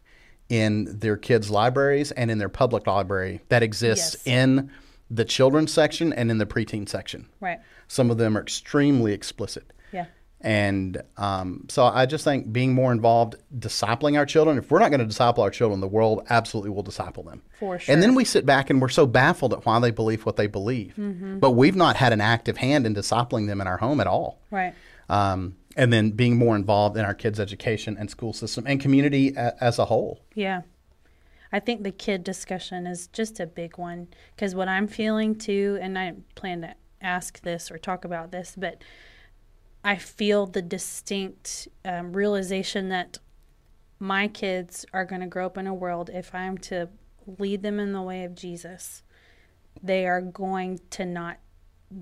in 0.49 0.99
their 0.99 1.17
kids' 1.17 1.49
libraries 1.49 2.11
and 2.11 2.29
in 2.29 2.37
their 2.37 2.49
public 2.49 2.85
library 2.87 3.41
that 3.49 3.63
exists 3.63 4.15
Yes. 4.25 4.27
in 4.27 4.69
the 5.09 5.25
children's 5.25 5.71
section 5.71 6.13
and 6.13 6.29
in 6.31 6.37
the 6.37 6.45
preteen 6.45 6.87
section. 6.87 7.27
Right. 7.39 7.59
Some 7.87 8.09
of 8.11 8.17
them 8.17 8.37
are 8.37 8.41
extremely 8.41 9.13
explicit. 9.13 9.71
Yeah. 9.91 10.05
And 10.41 11.01
um, 11.17 11.65
so 11.69 11.85
I 11.85 12.05
just 12.05 12.23
think 12.23 12.51
being 12.51 12.73
more 12.73 12.91
involved, 12.91 13.35
discipling 13.57 14.17
our 14.17 14.25
children. 14.27 14.57
If 14.59 14.69
we're 14.69 14.79
not 14.79 14.89
going 14.89 14.99
to 14.99 15.05
disciple 15.05 15.43
our 15.43 15.49
children, 15.49 15.79
the 15.79 15.87
world 15.87 16.25
absolutely 16.29 16.69
will 16.71 16.83
disciple 16.83 17.23
them. 17.23 17.41
For 17.59 17.79
sure. 17.79 17.93
And 17.93 18.03
then 18.03 18.13
we 18.13 18.25
sit 18.25 18.45
back 18.45 18.69
and 18.69 18.79
we're 18.81 18.89
so 18.89 19.07
baffled 19.07 19.53
at 19.53 19.65
why 19.65 19.79
they 19.79 19.91
believe 19.91 20.25
what 20.25 20.35
they 20.35 20.47
believe. 20.47 20.93
Mm-hmm. 20.97 21.39
But 21.39 21.51
we've 21.51 21.75
not 21.75 21.95
had 21.95 22.13
an 22.13 22.21
active 22.21 22.57
hand 22.57 22.85
in 22.85 22.93
discipling 22.93 23.47
them 23.47 23.59
in 23.61 23.65
our 23.67 23.77
home 23.77 23.99
at 23.99 24.07
all. 24.07 24.39
Right. 24.51 24.75
Um, 25.09 25.55
and 25.75 25.91
then 25.91 26.11
being 26.11 26.37
more 26.37 26.55
involved 26.55 26.97
in 26.97 27.05
our 27.05 27.13
kids' 27.13 27.39
education 27.39 27.97
and 27.99 28.09
school 28.09 28.33
system 28.33 28.65
and 28.67 28.79
community 28.79 29.33
a, 29.35 29.55
as 29.63 29.77
a 29.79 29.85
whole. 29.85 30.21
Yeah. 30.33 30.61
I 31.51 31.59
think 31.59 31.83
the 31.83 31.91
kid 31.91 32.23
discussion 32.23 32.87
is 32.87 33.07
just 33.07 33.39
a 33.39 33.45
big 33.45 33.77
one 33.77 34.07
because 34.35 34.55
what 34.55 34.67
I'm 34.67 34.87
feeling 34.87 35.35
too, 35.35 35.77
and 35.81 35.97
I 35.97 36.15
plan 36.35 36.61
to 36.61 36.75
ask 37.01 37.41
this 37.41 37.71
or 37.71 37.77
talk 37.77 38.03
about 38.03 38.31
this, 38.31 38.55
but 38.57 38.83
I 39.83 39.95
feel 39.97 40.47
the 40.47 40.61
distinct 40.61 41.67
um, 41.85 42.13
realization 42.13 42.89
that 42.89 43.19
my 43.99 44.27
kids 44.27 44.85
are 44.93 45.05
going 45.05 45.21
to 45.21 45.27
grow 45.27 45.45
up 45.45 45.57
in 45.57 45.67
a 45.67 45.73
world, 45.73 46.09
if 46.13 46.33
I'm 46.33 46.57
to 46.59 46.89
lead 47.39 47.61
them 47.61 47.79
in 47.79 47.93
the 47.93 48.01
way 48.01 48.23
of 48.23 48.35
Jesus, 48.35 49.03
they 49.81 50.07
are 50.07 50.21
going 50.21 50.79
to 50.91 51.05
not 51.05 51.37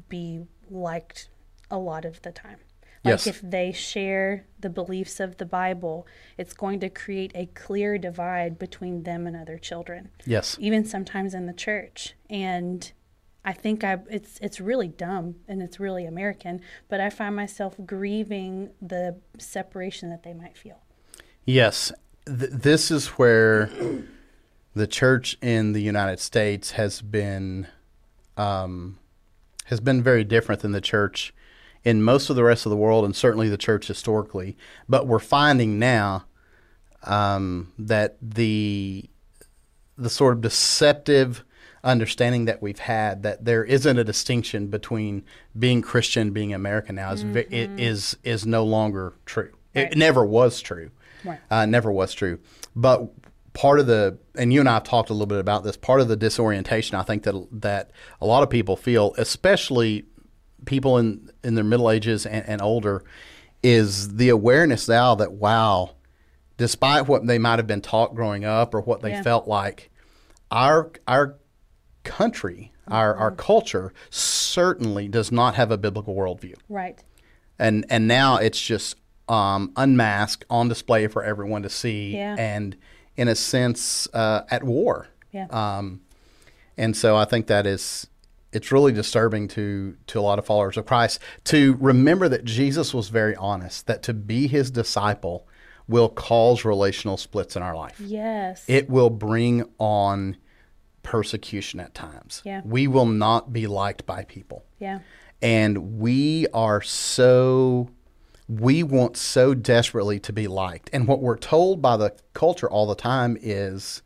be 0.10 0.46
liked 0.70 1.30
a 1.70 1.78
lot 1.78 2.06
of 2.06 2.22
the 2.22 2.32
time. 2.32 2.60
Like 3.06 3.28
if 3.28 3.42
they 3.42 3.72
share 3.74 4.46
the 4.60 4.70
beliefs 4.70 5.20
of 5.20 5.38
the 5.38 5.46
Bible, 5.46 6.08
it's 6.38 6.54
going 6.54 6.80
to 6.80 6.90
create 6.90 7.32
a 7.36 7.48
clear 7.48 7.98
divide 7.98 8.58
between 8.58 9.04
them 9.04 9.28
and 9.28 9.36
other 9.36 9.58
children, 9.58 10.10
Yes. 10.26 10.56
even 10.60 10.86
sometimes 10.86 11.34
in 11.34 11.46
the 11.46 11.54
church. 11.54 12.14
And 12.30 12.90
I 13.44 13.52
think 13.52 13.84
I 13.84 14.00
it's 14.10 14.40
it's 14.42 14.62
really 14.62 14.88
dumb 14.88 15.36
and 15.50 15.62
it's 15.62 15.80
really 15.80 16.06
American, 16.06 16.62
but 16.88 17.02
I 17.02 17.10
find 17.10 17.36
myself 17.36 17.76
grieving 17.86 18.70
the 18.82 19.18
separation 19.38 20.10
that 20.10 20.24
they 20.24 20.34
might 20.34 20.58
feel. 20.58 20.80
Yes. 21.46 21.92
Th- 22.26 22.52
this 22.52 22.90
is 22.90 23.08
where 23.08 23.70
the 24.74 24.88
church 24.88 25.38
in 25.42 25.74
the 25.74 25.82
United 25.82 26.22
States 26.22 26.72
has 26.72 27.02
been 27.02 27.68
um, 28.38 28.98
has 29.66 29.82
been 29.82 30.02
very 30.02 30.24
different 30.24 30.62
than 30.62 30.72
the 30.72 30.82
church 30.82 31.34
in 31.84 32.02
most 32.02 32.30
of 32.30 32.36
the 32.36 32.44
rest 32.44 32.66
of 32.66 32.70
the 32.70 32.78
world, 32.78 33.06
and 33.06 33.16
certainly 33.16 33.50
the 33.50 33.58
church 33.58 33.88
historically. 33.88 34.58
But 34.88 35.08
we're 35.08 35.20
finding 35.20 35.80
now 35.80 36.26
um, 37.04 37.74
that 37.78 38.18
the 38.22 39.10
the 39.98 40.10
sort 40.10 40.34
of 40.34 40.42
deceptive 40.42 41.44
understanding 41.84 42.46
that 42.46 42.62
we've 42.62 42.80
had 42.80 43.24
that 43.24 43.44
there 43.44 43.64
isn't 43.64 44.00
a 44.00 44.04
distinction 44.04 44.68
between 44.68 45.24
being 45.58 45.82
Christian 45.82 46.32
being 46.32 46.54
American 46.54 46.96
now 46.96 47.12
is 47.12 47.24
it 47.24 47.48
is 47.52 48.18
is 48.24 48.46
no 48.46 48.64
longer 48.64 49.14
true. 49.26 49.52
Right. 49.76 49.92
It 49.92 49.98
never 49.98 50.26
was 50.26 50.62
true. 50.62 50.92
Right. 51.26 51.40
Uh, 51.50 51.66
never 51.66 51.92
was 51.92 52.14
true. 52.14 52.40
But 52.76 53.10
part 53.54 53.80
of 53.80 53.88
the 53.88 54.18
and 54.36 54.54
you 54.54 54.62
and 54.62 54.70
I 54.70 54.76
have 54.76 54.84
talked 54.84 55.10
a 55.10 55.14
little 55.14 55.28
bit 55.28 55.40
about 55.40 55.64
this. 55.64 55.76
Part 55.76 56.00
of 56.00 56.08
the 56.08 56.16
disorientation 56.16 56.98
I 56.98 57.04
think 57.04 57.24
that 57.24 57.48
that 57.52 57.92
a 58.22 58.26
lot 58.26 58.44
of 58.44 58.50
people 58.50 58.78
feel, 58.78 59.14
especially 59.18 60.06
people 60.66 60.98
in 60.98 61.30
in 61.44 61.56
their 61.56 61.64
middle 61.64 61.90
ages 61.90 62.26
and, 62.26 62.46
and 62.48 62.62
older, 62.62 63.04
is 63.62 64.16
the 64.16 64.30
awareness 64.30 64.88
now 64.88 65.16
that 65.16 65.34
wow, 65.34 65.92
despite 66.58 67.08
what 67.08 67.26
they 67.28 67.38
might 67.40 67.60
have 67.60 67.68
been 67.68 67.82
taught 67.82 68.14
growing 68.16 68.46
up 68.46 68.74
or 68.74 68.82
what 68.82 69.02
they 69.02 69.12
Yeah. 69.12 69.24
felt 69.24 69.48
like, 69.48 69.90
our 70.52 70.92
our 71.08 71.36
country, 72.04 72.72
our 72.88 73.16
our 73.16 73.32
culture 73.32 73.94
certainly 74.10 75.08
does 75.08 75.32
not 75.32 75.56
have 75.56 75.72
a 75.72 75.78
biblical 75.78 76.16
worldview 76.16 76.56
Right. 76.70 77.02
and 77.58 77.86
and 77.90 78.08
now 78.08 78.38
it's 78.38 78.62
just 78.62 78.98
um, 79.30 79.72
unmasked 79.78 80.44
on 80.50 80.68
display 80.68 81.08
for 81.08 81.24
everyone 81.24 81.64
to 81.64 81.70
see, 81.70 82.18
Yeah. 82.18 82.36
and 82.38 82.76
in 83.16 83.30
a 83.30 83.36
sense 83.36 84.06
uh, 84.14 84.42
at 84.52 84.64
war. 84.64 85.08
Yeah. 85.32 85.46
Um, 85.50 86.02
and 86.78 86.96
so 86.98 87.16
I 87.16 87.24
think 87.24 87.48
that 87.48 87.66
is 87.66 88.08
it's 88.54 88.72
really 88.72 88.92
disturbing 88.92 89.48
to 89.50 89.98
to 90.08 90.20
a 90.20 90.22
lot 90.22 90.40
of 90.40 90.46
followers 90.46 90.78
of 90.78 90.86
Christ 90.86 91.20
to 91.46 91.78
remember 91.80 92.30
that 92.30 92.46
Jesus 92.46 92.94
was 92.94 93.10
very 93.10 93.36
honest 93.36 93.88
that 93.88 94.04
to 94.04 94.14
be 94.14 94.48
his 94.48 94.72
disciple 94.72 95.48
will 95.88 96.10
cause 96.10 96.64
relational 96.64 97.18
splits 97.18 97.56
in 97.56 97.62
our 97.62 97.76
life. 97.76 98.00
yes. 98.00 98.64
It 98.68 98.90
will 98.90 99.10
bring 99.10 99.66
on 99.80 100.38
persecution 101.02 101.82
at 101.82 101.94
times. 101.94 102.42
Yeah. 102.46 102.62
We 102.64 102.88
will 102.88 103.06
not 103.06 103.52
be 103.52 103.68
liked 103.68 104.06
by 104.06 104.24
people 104.24 104.66
yeah. 104.80 105.00
and 105.42 106.00
we 106.00 106.48
are 106.54 106.82
so 106.82 107.90
we 108.48 108.84
want 108.84 109.18
so 109.18 109.54
desperately 109.54 110.20
to 110.20 110.34
be 110.34 110.48
liked 110.48 110.90
and 110.94 111.08
what 111.08 111.22
we're 111.22 111.38
told 111.38 111.82
by 111.82 111.98
the 111.98 112.14
culture 112.34 112.70
all 112.70 112.86
the 112.86 112.96
time 112.96 113.38
is 113.42 114.02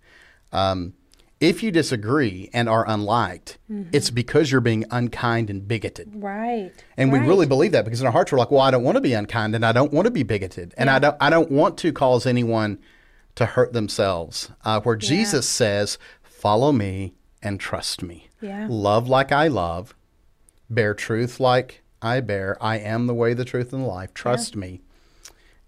um, 0.52 0.94
if 1.40 1.62
you 1.62 1.72
disagree 1.72 2.50
and 2.54 2.68
are 2.68 2.88
unliked 2.90 3.58
it's 3.92 4.10
because 4.10 4.52
you're 4.52 4.62
being 4.62 4.84
unkind 4.92 5.50
and 5.50 5.68
bigoted 5.68 6.10
Right. 6.16 6.72
and 6.98 7.12
we 7.12 7.20
really 7.20 7.46
believe 7.46 7.74
that 7.74 7.86
because 7.86 8.02
in 8.02 8.08
our 8.08 8.12
hearts 8.12 8.32
we're 8.32 8.40
like 8.40 8.50
well 8.52 8.62
i 8.62 8.72
don't 8.72 8.84
want 8.84 8.96
to 8.96 9.02
be 9.02 9.14
unkind 9.14 9.54
and 9.56 9.66
i 9.66 9.72
don't 9.72 9.94
want 9.94 10.06
to 10.06 10.12
be 10.12 10.24
bigoted 10.24 10.74
and 10.78 10.90
i 10.90 10.98
don't 11.00 11.16
i 11.22 11.30
don't 11.30 11.52
want 11.52 11.78
to 11.80 11.92
cause 11.94 12.26
anyone 12.26 12.80
to 13.36 13.46
hurt 13.46 13.74
themselves 13.74 14.50
uh, 14.66 14.80
where 14.82 14.96
jesus 14.96 15.48
says 15.48 15.98
follow 16.24 16.72
me 16.72 17.14
and 17.44 17.60
trust 17.60 18.02
me 18.02 18.30
Yeah. 18.42 18.66
love 18.70 19.08
like 19.08 19.32
i 19.32 19.48
love 19.48 19.96
bear 20.70 20.94
truth 20.94 21.40
like 21.40 21.82
I 22.00 22.20
bear. 22.20 22.56
I 22.62 22.78
am 22.78 23.08
the 23.08 23.14
way, 23.16 23.34
the 23.34 23.44
truth, 23.44 23.74
and 23.74 23.82
the 23.82 23.88
life. 23.88 24.14
Trust 24.14 24.56
me, 24.56 24.82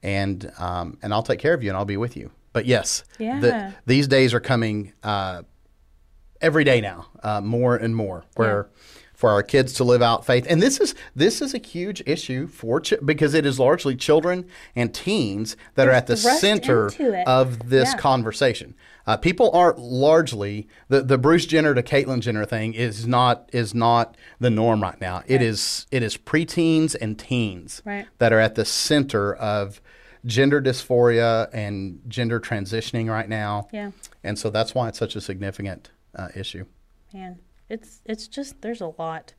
and 0.03 0.51
um, 0.59 0.99
and 1.01 1.11
I'll 1.11 1.23
take 1.23 1.39
care 1.39 1.55
of 1.55 1.63
you, 1.63 1.71
and 1.71 1.77
I'll 1.77 1.85
be 1.85 1.97
with 1.97 2.15
you. 2.15 2.29
But 2.53 2.67
yes, 2.67 3.03
the- 3.17 3.23
Yeah. 3.25 3.71
these 3.87 4.07
days 4.07 4.31
are 4.35 4.39
coming 4.39 4.93
uh, 5.01 5.41
every 6.41 6.63
day 6.63 6.81
now, 6.81 7.07
uh, 7.23 7.41
more 7.41 7.75
and 7.75 7.95
more, 7.95 8.23
where 8.35 8.69
for 9.13 9.31
our 9.31 9.43
kids 9.43 9.73
to 9.73 9.83
live 9.83 10.01
out 10.01 10.25
faith, 10.25 10.45
and 10.49 10.61
this 10.61 10.79
is 10.79 10.95
this 11.13 11.41
is 11.41 11.53
a 11.53 11.57
huge 11.57 12.01
issue 12.05 12.47
for 12.47 12.79
ch- 12.79 12.93
because 13.03 13.33
it 13.33 13.45
is 13.45 13.59
largely 13.59 13.93
children 13.95 14.45
and 14.77 14.93
teens 14.93 15.57
that 15.75 15.87
are 15.89 15.91
at 15.91 16.07
the 16.07 16.15
center 16.15 16.89
of 17.27 17.69
this 17.69 17.89
Yeah. 17.91 17.97
conversation. 17.97 18.75
Uh, 19.05 19.17
people 19.17 19.49
aren't 19.51 19.77
largely 19.79 20.69
the, 20.87 21.01
the 21.01 21.17
Bruce 21.17 21.45
Jenner 21.45 21.73
to 21.73 21.83
Caitlyn 21.83 22.21
Jenner 22.21 22.45
thing 22.45 22.73
is 22.73 23.05
not 23.07 23.49
is 23.51 23.75
not 23.75 24.15
the 24.39 24.49
norm 24.49 24.81
right 24.81 24.99
now. 25.01 25.21
It 25.27 25.41
is 25.41 25.85
it 25.91 26.01
is 26.01 26.15
preteens 26.15 26.95
and 27.01 27.19
teens 27.19 27.81
Right. 27.83 28.05
that 28.19 28.31
are 28.31 28.39
at 28.39 28.55
the 28.55 28.63
center 28.65 29.33
of 29.35 29.81
gender 30.25 30.61
dysphoria 30.61 31.49
and 31.51 31.99
gender 32.07 32.39
transitioning 32.39 33.09
right 33.09 33.27
now. 33.27 33.67
Yeah. 33.73 33.91
And 34.23 34.39
so 34.39 34.49
that's 34.49 34.73
why 34.75 34.87
it's 34.89 34.99
such 34.99 35.15
a 35.17 35.21
significant 35.21 35.89
uh, 36.15 36.27
issue. 36.35 36.65
man 37.13 37.39
it's 37.69 38.01
it's 38.05 38.27
just 38.27 38.61
there's 38.61 38.81
a 38.81 38.91
lot 38.97 39.33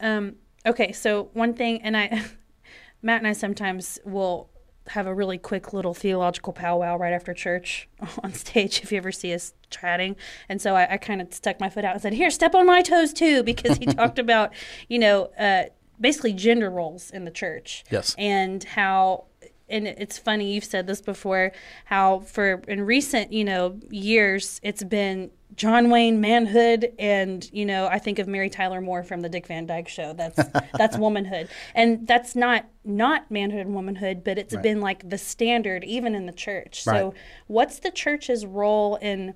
um 0.00 0.36
okay 0.64 0.92
so 0.92 1.30
one 1.32 1.52
thing 1.54 1.80
and 1.82 1.96
i 1.96 2.22
matt 3.02 3.18
and 3.18 3.26
i 3.26 3.32
sometimes 3.32 3.98
will 4.04 4.48
have 4.88 5.06
a 5.08 5.12
really 5.14 5.36
quick 5.36 5.72
little 5.72 5.94
theological 5.94 6.52
powwow 6.52 6.96
right 6.96 7.12
after 7.12 7.34
church 7.34 7.88
on 8.22 8.32
stage 8.32 8.80
if 8.84 8.92
you 8.92 8.98
ever 8.98 9.10
see 9.10 9.34
us 9.34 9.52
chatting 9.70 10.14
and 10.48 10.60
so 10.62 10.76
i, 10.76 10.92
I 10.92 10.96
kind 10.96 11.20
of 11.20 11.32
stuck 11.34 11.58
my 11.58 11.68
foot 11.68 11.84
out 11.84 11.94
and 11.94 12.02
said 12.02 12.12
here 12.12 12.30
step 12.30 12.54
on 12.54 12.66
my 12.66 12.82
toes 12.82 13.12
too 13.12 13.42
because 13.42 13.78
he 13.78 13.86
talked 14.00 14.18
about 14.20 14.52
you 14.88 14.98
know 15.00 15.24
uh 15.38 15.64
basically 16.00 16.32
gender 16.34 16.70
roles 16.70 17.10
in 17.10 17.24
the 17.24 17.30
church 17.30 17.82
Yes. 17.90 18.14
and 18.18 18.62
how 18.62 19.24
and 19.68 19.86
it's 19.86 20.18
funny 20.18 20.52
you've 20.52 20.64
said 20.64 20.86
this 20.86 21.00
before 21.00 21.52
how 21.86 22.20
for 22.20 22.62
in 22.68 22.82
recent 22.82 23.32
you 23.32 23.44
know 23.44 23.78
years 23.90 24.60
it's 24.62 24.84
been 24.84 25.30
John 25.54 25.90
Wayne 25.90 26.20
manhood 26.20 26.92
and 26.98 27.48
you 27.52 27.64
know 27.64 27.86
I 27.86 27.98
think 27.98 28.18
of 28.18 28.28
Mary 28.28 28.50
Tyler 28.50 28.80
Moore 28.80 29.02
from 29.02 29.20
the 29.20 29.28
Dick 29.28 29.46
Van 29.46 29.64
Dyke 29.64 29.88
show. 29.88 30.12
That's 30.12 30.40
that's 30.76 30.98
womanhood. 30.98 31.48
And 31.74 32.06
that's 32.06 32.34
not 32.34 32.66
not 32.84 33.30
manhood 33.30 33.66
and 33.66 33.74
womanhood 33.74 34.22
but 34.24 34.38
it's 34.38 34.56
been 34.56 34.80
like 34.80 35.08
the 35.08 35.18
standard 35.18 35.84
even 35.84 36.14
in 36.14 36.26
the 36.26 36.32
church. 36.32 36.82
So 36.82 37.14
what's 37.46 37.78
the 37.78 37.90
church's 37.90 38.44
role 38.44 38.96
in 38.96 39.34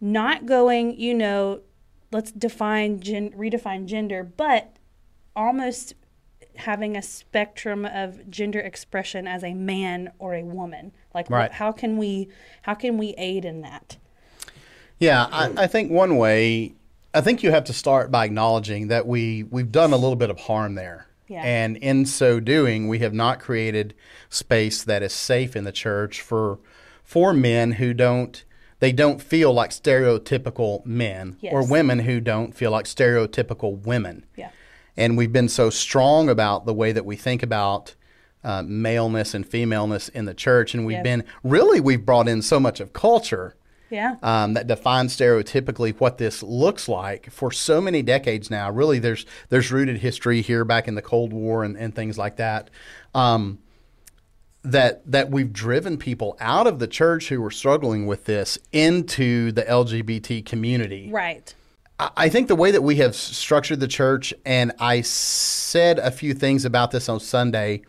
not 0.00 0.46
going 0.46 0.98
you 0.98 1.14
know 1.14 1.60
let's 2.10 2.32
define 2.32 3.00
gen- 3.00 3.30
redefine 3.30 3.86
gender 3.86 4.24
but 4.24 4.76
almost 5.36 5.94
having 6.56 6.96
a 6.96 7.02
spectrum 7.02 7.84
of 7.84 8.28
gender 8.30 8.60
expression 8.60 9.26
as 9.26 9.42
a 9.42 9.54
man 9.54 10.12
or 10.18 10.34
a 10.34 10.42
woman 10.44 10.92
like 11.14 11.28
wh- 11.28 11.32
Right. 11.32 11.52
how 11.52 11.72
can 11.72 11.96
we 11.98 12.28
how 12.62 12.74
can 12.74 12.98
we 12.98 13.14
aid 13.18 13.44
in 13.44 13.62
that 13.62 13.96
Yeah, 14.98 15.26
I, 15.32 15.50
I 15.64 15.66
think 15.66 15.90
one 15.90 16.16
way, 16.16 16.74
I 17.14 17.20
think 17.20 17.42
you 17.42 17.50
have 17.50 17.64
to 17.64 17.72
start 17.72 18.10
by 18.10 18.24
acknowledging 18.24 18.88
that 18.88 19.06
we 19.06 19.42
we've 19.44 19.72
done 19.72 19.92
a 19.92 19.96
little 19.96 20.16
bit 20.16 20.30
of 20.30 20.38
harm 20.40 20.74
there, 20.76 21.06
Yeah. 21.28 21.42
and 21.42 21.76
in 21.78 22.06
so 22.06 22.38
doing, 22.38 22.86
we 22.88 23.00
have 23.00 23.12
not 23.12 23.40
created 23.40 23.94
space 24.30 24.82
that 24.84 25.02
is 25.02 25.12
safe 25.12 25.56
in 25.56 25.64
the 25.64 25.72
church 25.72 26.20
for 26.20 26.58
for 27.02 27.32
men 27.32 27.72
who 27.72 27.92
don't 27.94 28.44
they 28.78 28.92
don't 28.92 29.20
feel 29.22 29.52
like 29.52 29.70
stereotypical 29.70 30.84
men 30.86 31.36
Yes. 31.40 31.52
or 31.52 31.66
women 31.66 32.00
who 32.00 32.20
don't 32.20 32.54
feel 32.54 32.70
like 32.70 32.84
stereotypical 32.86 33.78
women. 33.84 34.24
Yeah. 34.36 34.50
And 34.96 35.16
we've 35.16 35.32
been 35.32 35.48
so 35.48 35.70
strong 35.70 36.28
about 36.28 36.66
the 36.66 36.74
way 36.74 36.92
that 36.92 37.04
we 37.06 37.16
think 37.16 37.42
about 37.42 37.94
uh, 38.44 38.62
maleness 38.66 39.34
and 39.34 39.46
femaleness 39.46 40.08
in 40.08 40.24
the 40.24 40.34
church. 40.34 40.74
And 40.74 40.84
we've 40.84 40.96
Yep. 40.96 41.04
been 41.04 41.24
really, 41.44 41.80
we've 41.80 42.04
brought 42.04 42.28
in 42.28 42.42
so 42.42 42.58
much 42.58 42.80
of 42.80 42.92
culture 42.92 43.54
Yeah. 43.88 44.16
um, 44.22 44.54
that 44.54 44.66
defines 44.66 45.16
stereotypically 45.16 45.94
what 46.00 46.18
this 46.18 46.42
looks 46.42 46.88
like 46.88 47.30
for 47.30 47.52
so 47.52 47.80
many 47.80 48.02
decades 48.02 48.50
now. 48.50 48.70
Really, 48.70 48.98
there's 48.98 49.24
there's 49.48 49.70
rooted 49.70 49.98
history 49.98 50.40
here 50.42 50.64
back 50.64 50.88
in 50.88 50.94
the 50.96 51.02
Cold 51.02 51.32
War 51.32 51.62
and, 51.62 51.76
and 51.76 51.94
things 51.94 52.18
like 52.18 52.36
that. 52.36 52.68
Um, 53.14 53.58
that 54.64 55.02
that 55.10 55.30
we've 55.30 55.52
driven 55.52 55.96
people 55.98 56.36
out 56.40 56.66
of 56.66 56.78
the 56.78 56.86
church 56.86 57.28
who 57.28 57.40
were 57.40 57.50
struggling 57.50 58.06
with 58.06 58.24
this 58.26 58.58
into 58.72 59.50
the 59.52 59.62
LGBT 59.62 60.44
community. 60.44 61.08
Right. 61.10 61.54
I 62.16 62.28
think 62.28 62.48
the 62.48 62.56
way 62.56 62.70
that 62.70 62.82
we 62.82 62.96
have 62.96 63.14
structured 63.14 63.80
the 63.80 63.88
church, 63.88 64.32
and 64.44 64.72
I 64.78 65.02
said 65.02 65.98
a 65.98 66.10
few 66.10 66.34
things 66.34 66.64
about 66.64 66.90
this 66.90 67.08
on 67.08 67.20
Sunday 67.20 67.82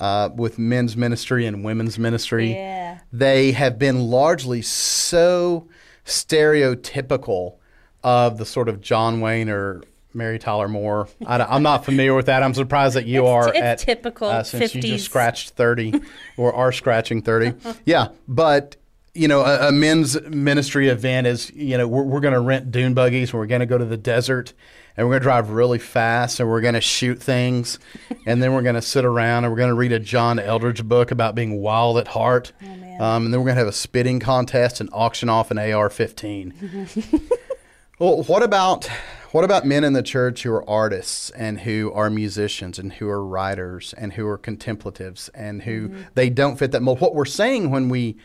uh, 0.00 0.30
with 0.34 0.58
men's 0.58 0.96
ministry 0.96 1.46
and 1.46 1.64
women's 1.64 1.98
ministry. 1.98 2.52
Yeah. 2.52 3.00
They 3.12 3.52
have 3.52 3.78
been 3.78 4.00
largely 4.10 4.62
so 4.62 5.68
stereotypical 6.04 7.56
of 8.04 8.38
the 8.38 8.46
sort 8.46 8.68
of 8.68 8.80
John 8.80 9.20
Wayne 9.20 9.48
or 9.48 9.82
Mary 10.14 10.38
Tyler 10.38 10.68
Moore. 10.68 11.08
I, 11.26 11.56
am 11.56 11.62
not 11.62 11.84
familiar 11.84 12.14
with 12.14 12.26
that. 12.26 12.42
I'm 12.42 12.54
surprised 12.54 12.96
that 12.96 13.06
you 13.06 13.24
It's- 13.24 13.34
are 13.34 13.48
it's 13.48 13.58
at 13.58 13.78
typical 13.78 14.28
uh, 14.28 14.42
since 14.42 14.74
you 14.74 14.82
just 14.82 15.04
scratched 15.04 15.50
30 15.50 16.00
or 16.36 16.52
are 16.52 16.72
scratching 16.72 17.22
30. 17.22 17.54
Yeah, 17.84 18.08
but 18.26 18.76
you 19.14 19.28
know, 19.28 19.40
a, 19.40 19.68
a 19.68 19.72
men's 19.72 20.20
ministry 20.22 20.88
event 20.88 21.26
is, 21.26 21.50
you 21.52 21.76
know, 21.76 21.88
we're, 21.88 22.02
we're 22.02 22.20
going 22.20 22.34
to 22.34 22.40
rent 22.40 22.70
dune 22.70 22.94
buggies 22.94 23.30
and 23.30 23.40
we're 23.40 23.46
going 23.46 23.60
to 23.60 23.66
go 23.66 23.78
to 23.78 23.84
the 23.84 23.96
desert 23.96 24.52
and 24.96 25.06
we're 25.06 25.12
going 25.12 25.20
to 25.20 25.24
drive 25.24 25.50
really 25.50 25.78
fast 25.78 26.40
and 26.40 26.48
we're 26.48 26.60
going 26.60 26.74
to 26.74 26.80
shoot 26.80 27.20
things 27.20 27.78
and 28.26 28.42
then 28.42 28.52
we're 28.52 28.62
going 28.62 28.74
to 28.74 28.82
sit 28.82 29.04
around 29.04 29.44
and 29.44 29.52
we're 29.52 29.58
going 29.58 29.70
to 29.70 29.74
read 29.74 29.92
a 29.92 29.98
John 29.98 30.38
Eldredge 30.38 30.84
book 30.84 31.10
about 31.10 31.34
being 31.34 31.60
wild 31.60 31.98
at 31.98 32.08
heart. 32.08 32.52
man. 32.60 33.00
um, 33.00 33.24
and 33.24 33.34
then 33.34 33.40
we're 33.40 33.46
going 33.46 33.56
to 33.56 33.60
have 33.60 33.68
a 33.68 33.72
spitting 33.72 34.20
contest 34.20 34.80
and 34.80 34.88
auction 34.92 35.28
off 35.28 35.50
an 35.50 35.58
AR-15. 35.58 37.32
Well, 37.98 38.22
what 38.24 38.44
about 38.44 38.88
what 39.32 39.42
about 39.42 39.66
men 39.66 39.82
in 39.82 39.92
the 39.92 40.04
church 40.04 40.44
who 40.44 40.52
are 40.52 40.68
artists 40.70 41.30
and 41.30 41.60
who 41.60 41.90
are 41.92 42.08
musicians 42.08 42.78
and 42.78 42.92
who 42.92 43.08
are 43.08 43.26
writers 43.26 43.92
and 43.98 44.12
who 44.12 44.24
are 44.28 44.38
contemplatives 44.38 45.28
and 45.30 45.62
who 45.62 45.90
they 46.14 46.30
don't 46.30 46.56
fit 46.56 46.70
that 46.70 46.80
mold? 46.80 47.00
What 47.00 47.16
we're 47.16 47.24
saying 47.24 47.70
when 47.70 47.88
we 47.88 48.16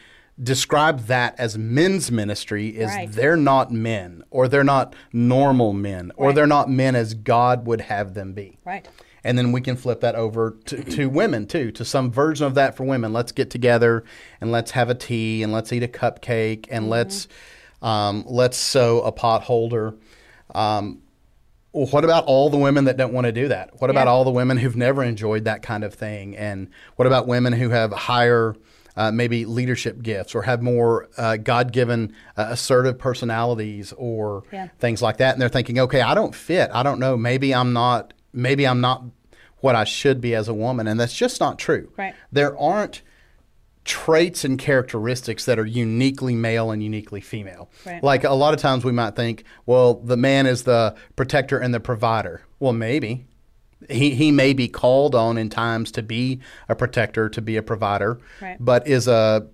describe 0.42 1.02
that 1.08 1.36
as 1.40 1.58
men's 1.58 2.12
ministry 2.12 2.70
is 2.70 2.88
Right. 2.88 3.12
they're 3.12 3.38
not 3.38 3.72
men 3.72 4.24
or 4.32 4.48
they're 4.48 4.64
not 4.64 4.96
normal 5.12 5.74
men 5.74 6.12
or 6.16 6.28
Right. 6.28 6.36
they're 6.36 6.48
not 6.48 6.70
men 6.70 6.96
as 6.96 7.14
God 7.14 7.68
would 7.68 7.82
have 7.82 8.14
them 8.16 8.34
be. 8.34 8.58
Right. 8.66 8.88
And 9.24 9.38
then 9.38 9.52
we 9.52 9.62
can 9.62 9.78
flip 9.78 10.02
that 10.02 10.16
over 10.16 10.58
to, 10.66 10.84
to 10.84 11.06
women 11.08 11.46
too, 11.46 11.72
to 11.72 11.86
some 11.86 12.12
version 12.12 12.46
of 12.48 12.56
that 12.56 12.76
for 12.76 12.84
women. 12.84 13.14
Let's 13.14 13.32
get 13.32 13.50
together 13.50 14.04
and 14.42 14.52
let's 14.52 14.72
have 14.72 14.90
a 14.90 14.96
tea 14.96 15.44
and 15.44 15.54
let's 15.54 15.72
eat 15.72 15.84
a 15.84 15.88
cupcake 15.88 16.66
and 16.70 16.90
let's 16.90 17.28
um, 17.82 18.24
let's 18.28 18.58
sew 18.58 19.02
a 19.02 19.12
pot 19.12 19.44
holder. 19.44 19.94
Um, 20.56 21.00
well, 21.74 21.88
what 21.88 22.04
about 22.04 22.26
all 22.26 22.50
the 22.50 22.58
women 22.58 22.86
that 22.86 22.98
don't 22.98 23.14
want 23.14 23.26
to 23.26 23.32
do 23.32 23.48
that? 23.50 23.82
What 23.82 23.90
about 23.90 24.08
all 24.08 24.24
the 24.24 24.32
women 24.32 24.58
who've 24.58 24.76
never 24.76 25.04
enjoyed 25.04 25.46
that 25.46 25.64
kind 25.64 25.84
of 25.84 25.94
thing? 25.94 26.38
And 26.38 26.70
what 26.98 27.08
about 27.08 27.28
women 27.28 27.52
who 27.54 27.70
have 27.70 27.92
higher, 27.92 28.56
uh, 28.96 29.12
maybe 29.12 29.46
leadership 29.46 30.02
gifts 30.02 30.36
or 30.36 30.44
have 30.44 30.62
more 30.62 31.10
uh, 31.18 31.38
God 31.38 31.72
given 31.72 32.14
uh, 32.38 32.48
assertive 32.50 32.98
personalities 33.00 33.94
or 33.98 34.44
Yeah. 34.52 34.68
things 34.80 35.02
like 35.02 35.18
that? 35.18 35.34
And 35.34 35.42
they're 35.42 35.50
thinking, 35.50 35.80
okay, 35.80 36.02
I 36.02 36.14
don't 36.14 36.36
fit. 36.36 36.70
I 36.74 36.84
don't 36.84 37.00
know. 37.00 37.18
Maybe 37.18 37.54
I'm 37.54 37.74
not. 37.74 38.14
Maybe 38.34 38.66
I'm 38.68 38.82
not 38.82 39.04
what 39.60 39.76
I 39.76 39.84
should 39.84 40.20
be 40.20 40.36
as 40.36 40.48
a 40.48 40.54
woman, 40.54 40.88
and 40.88 41.00
that's 41.00 41.14
just 41.14 41.40
not 41.40 41.58
true. 41.58 41.92
Right. 41.98 42.14
There 42.32 42.58
aren't 42.60 43.02
traits 43.86 44.46
and 44.46 44.58
characteristics 44.58 45.46
that 45.46 45.60
are 45.60 45.66
uniquely 45.66 46.36
male 46.36 46.72
and 46.72 46.82
uniquely 46.82 47.20
female. 47.22 47.70
Right. 47.86 48.02
Like 48.02 48.24
a 48.24 48.32
lot 48.34 48.54
of 48.54 48.60
times 48.60 48.86
we 48.86 48.92
might 48.94 49.16
think, 49.16 49.44
well, 49.66 49.96
the 49.96 50.16
man 50.18 50.46
is 50.46 50.64
the 50.64 50.96
protector 51.16 51.58
and 51.60 51.74
the 51.74 51.80
provider. 51.82 52.44
Well, 52.60 52.74
maybe. 52.74 53.26
He, 53.90 54.16
he 54.16 54.32
may 54.32 54.54
be 54.54 54.68
called 54.68 55.16
on 55.16 55.38
in 55.38 55.50
times 55.50 55.92
to 55.94 56.04
be 56.04 56.40
a 56.70 56.76
protector, 56.76 57.30
to 57.30 57.42
be 57.42 57.58
a 57.58 57.64
provider, 57.64 58.20
Right. 58.42 58.58
but 58.60 58.88
is 58.88 59.08
a 59.08 59.48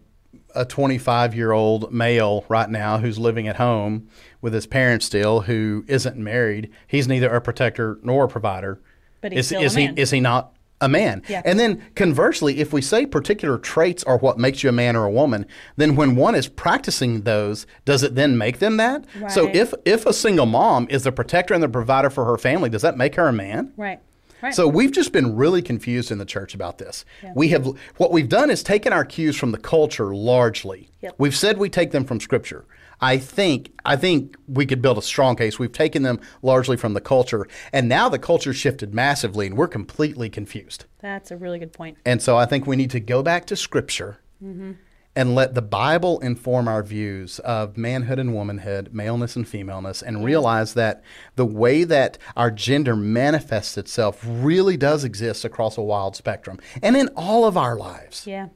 a 0.55 0.65
25 0.65 1.35
year 1.35 1.51
old 1.51 1.93
male 1.93 2.43
right 2.49 2.69
now 2.69 2.97
who's 2.97 3.19
living 3.19 3.47
at 3.47 3.57
home 3.57 4.07
with 4.41 4.53
his 4.53 4.65
parents 4.65 5.05
still, 5.05 5.41
who 5.41 5.85
isn't 5.87 6.17
married. 6.17 6.71
He's 6.87 7.07
neither 7.07 7.29
a 7.29 7.39
protector 7.39 7.99
nor 8.03 8.25
a 8.25 8.27
provider. 8.27 8.81
But 9.21 9.31
he's 9.31 9.39
is, 9.41 9.45
still 9.47 9.59
a 9.61 9.85
man. 9.87 9.95
he 9.95 10.01
is 10.01 10.11
he 10.11 10.19
not 10.19 10.53
a 10.81 10.89
man? 10.89 11.21
Yeah. 11.27 11.41
And 11.45 11.59
then 11.59 11.83
conversely, 11.93 12.59
if 12.59 12.71
we 12.73 12.81
say 12.81 13.05
particular 13.05 13.57
traits 13.57 14.03
are 14.05 14.17
what 14.17 14.39
makes 14.39 14.63
you 14.63 14.69
a 14.69 14.73
man 14.73 14.95
or 14.95 15.05
a 15.05 15.11
woman, 15.11 15.45
then 15.75 15.95
when 15.95 16.15
one 16.15 16.35
is 16.35 16.47
practicing 16.47 17.21
those, 17.21 17.67
does 17.85 18.01
it 18.01 18.15
then 18.15 18.37
make 18.37 18.59
them 18.59 18.77
that? 18.77 19.05
Right. 19.19 19.31
So 19.31 19.49
if 19.53 19.73
if 19.85 20.05
a 20.05 20.13
single 20.13 20.45
mom 20.47 20.87
is 20.89 21.03
the 21.03 21.11
protector 21.11 21.53
and 21.53 21.61
the 21.61 21.69
provider 21.69 22.09
for 22.09 22.25
her 22.25 22.37
family, 22.37 22.69
does 22.69 22.81
that 22.81 22.97
make 22.97 23.15
her 23.15 23.27
a 23.27 23.33
man? 23.33 23.73
Right. 23.77 23.99
Right. 24.41 24.53
So 24.53 24.67
we've 24.67 24.91
just 24.91 25.11
been 25.11 25.35
really 25.35 25.61
confused 25.61 26.11
in 26.11 26.17
the 26.17 26.25
church 26.25 26.53
about 26.53 26.77
this. 26.77 27.05
We 27.35 27.49
have 27.49 27.67
what 27.97 28.11
we've 28.11 28.29
done 28.29 28.49
is 28.49 28.63
taken 28.63 28.93
our 28.93 29.05
cues 29.05 29.35
from 29.35 29.51
the 29.51 29.57
culture 29.57 30.15
largely. 30.15 30.89
Yep. 31.01 31.15
We've 31.17 31.35
said 31.35 31.57
we 31.57 31.69
take 31.69 31.91
them 31.91 32.05
from 32.05 32.19
scripture. 32.19 32.65
I 33.01 33.17
think 33.17 33.71
I 33.85 33.95
think 33.95 34.35
we 34.47 34.65
could 34.65 34.81
build 34.81 34.97
a 34.97 35.01
strong 35.01 35.35
case. 35.35 35.57
We've 35.57 35.71
taken 35.71 36.03
them 36.03 36.19
largely 36.41 36.75
from 36.75 36.93
the 36.93 37.01
culture, 37.01 37.47
and 37.71 37.87
now 37.87 38.09
the 38.09 38.19
culture 38.19 38.53
shifted 38.53 38.93
massively, 38.93 39.47
and 39.47 39.57
we're 39.57 39.67
completely 39.67 40.29
confused. 40.29 40.85
That's 40.99 41.31
a 41.31 41.37
really 41.37 41.59
good 41.59 41.71
point. 41.71 41.97
And 42.05 42.21
so 42.21 42.37
I 42.37 42.45
think 42.45 42.67
we 42.67 42.75
need 42.75 42.91
to 42.91 42.99
go 42.99 43.23
back 43.23 43.45
to 43.47 43.55
scripture 43.55 44.19
mm-hmm. 44.43 44.73
And 45.15 45.35
let 45.35 45.53
the 45.53 45.61
Bible 45.61 46.19
inform 46.19 46.67
our 46.67 46.83
views 46.83 47.39
of 47.39 47.77
manhood 47.77 48.19
and 48.19 48.33
womanhood, 48.33 48.93
maleness 48.93 49.35
and 49.35 49.47
femaleness, 49.47 50.01
and 50.01 50.23
realize 50.23 50.75
that 50.75 51.03
the 51.35 51.45
way 51.45 51.83
that 51.83 52.17
our 52.37 52.51
gender 52.51 52.95
manifests 52.95 53.77
itself 53.77 54.23
really 54.25 54.77
does 54.77 55.03
exist 55.03 55.43
across 55.43 55.77
a 55.77 55.81
wide 55.81 56.15
spectrum 56.15 56.59
and 56.81 56.95
in 56.95 57.09
all 57.15 57.45
of 57.45 57.57
our 57.57 57.75
lives. 57.75 58.27
Yeah. 58.27 58.49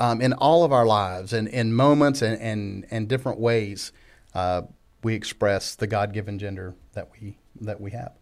Um, 0.00 0.20
in 0.20 0.32
all 0.34 0.64
of 0.64 0.72
our 0.72 0.84
lives 0.84 1.32
and 1.32 1.48
in 1.48 1.72
moments 1.72 2.20
and, 2.20 2.40
and, 2.40 2.86
and 2.90 3.08
different 3.08 3.38
ways, 3.38 3.92
uh, 4.34 4.62
we 5.02 5.14
express 5.14 5.74
the 5.76 5.86
God 5.86 6.12
given 6.12 6.38
gender 6.38 6.74
that 6.92 7.10
we, 7.12 7.38
that 7.60 7.80
we 7.80 7.92
have. 7.92 8.12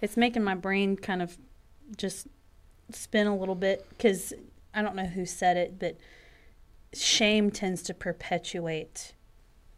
It's 0.00 0.16
making 0.16 0.42
my 0.42 0.54
brain 0.54 0.96
kind 0.96 1.20
of 1.20 1.36
just 1.96 2.26
spin 2.90 3.26
a 3.26 3.36
little 3.36 3.54
bit 3.54 3.86
because 3.90 4.32
I 4.74 4.82
don't 4.82 4.96
know 4.96 5.06
who 5.06 5.26
said 5.26 5.56
it, 5.56 5.78
but 5.78 5.96
shame 6.92 7.50
tends 7.50 7.82
to 7.82 7.94
perpetuate 7.94 9.14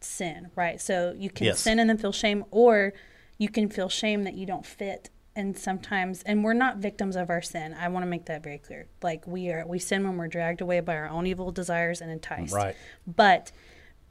sin, 0.01 0.51
right? 0.57 0.81
So 0.81 1.15
you 1.17 1.31
can 1.31 1.47
Yes. 1.47 1.61
sin 1.61 1.79
and 1.79 1.89
then 1.91 1.99
feel 1.99 2.13
shame, 2.13 2.45
or 2.51 2.93
you 3.39 3.49
can 3.49 3.69
feel 3.69 3.89
shame 3.89 4.25
that 4.25 4.35
you 4.35 4.47
don't 4.47 4.67
fit. 4.67 5.11
And 5.35 5.57
sometimes, 5.57 6.23
and 6.25 6.45
we're 6.45 6.53
not 6.53 6.77
victims 6.77 7.17
of 7.17 7.31
our 7.31 7.41
sin. 7.41 7.73
I 7.73 7.89
want 7.89 8.03
to 8.03 8.07
make 8.07 8.27
that 8.27 8.43
very 8.43 8.59
clear. 8.59 8.89
Like 9.03 9.27
we 9.27 9.51
are, 9.51 9.67
we 9.67 9.79
sin 9.79 10.05
when 10.05 10.19
we're 10.19 10.29
dragged 10.29 10.61
away 10.61 10.81
by 10.81 10.95
our 10.95 11.09
own 11.09 11.27
evil 11.27 11.51
desires 11.51 12.03
and 12.03 12.11
enticed. 12.11 12.53
Right. 12.53 12.77
But 13.07 13.51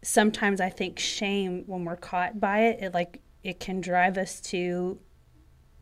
sometimes 0.02 0.60
I 0.60 0.70
think 0.70 0.98
shame, 0.98 1.64
when 1.68 1.86
we're 1.86 1.96
caught 1.96 2.40
by 2.40 2.62
it, 2.62 2.82
it 2.82 2.94
like 2.94 3.22
it 3.44 3.60
can 3.60 3.82
drive 3.82 4.18
us 4.18 4.42
to 4.42 5.00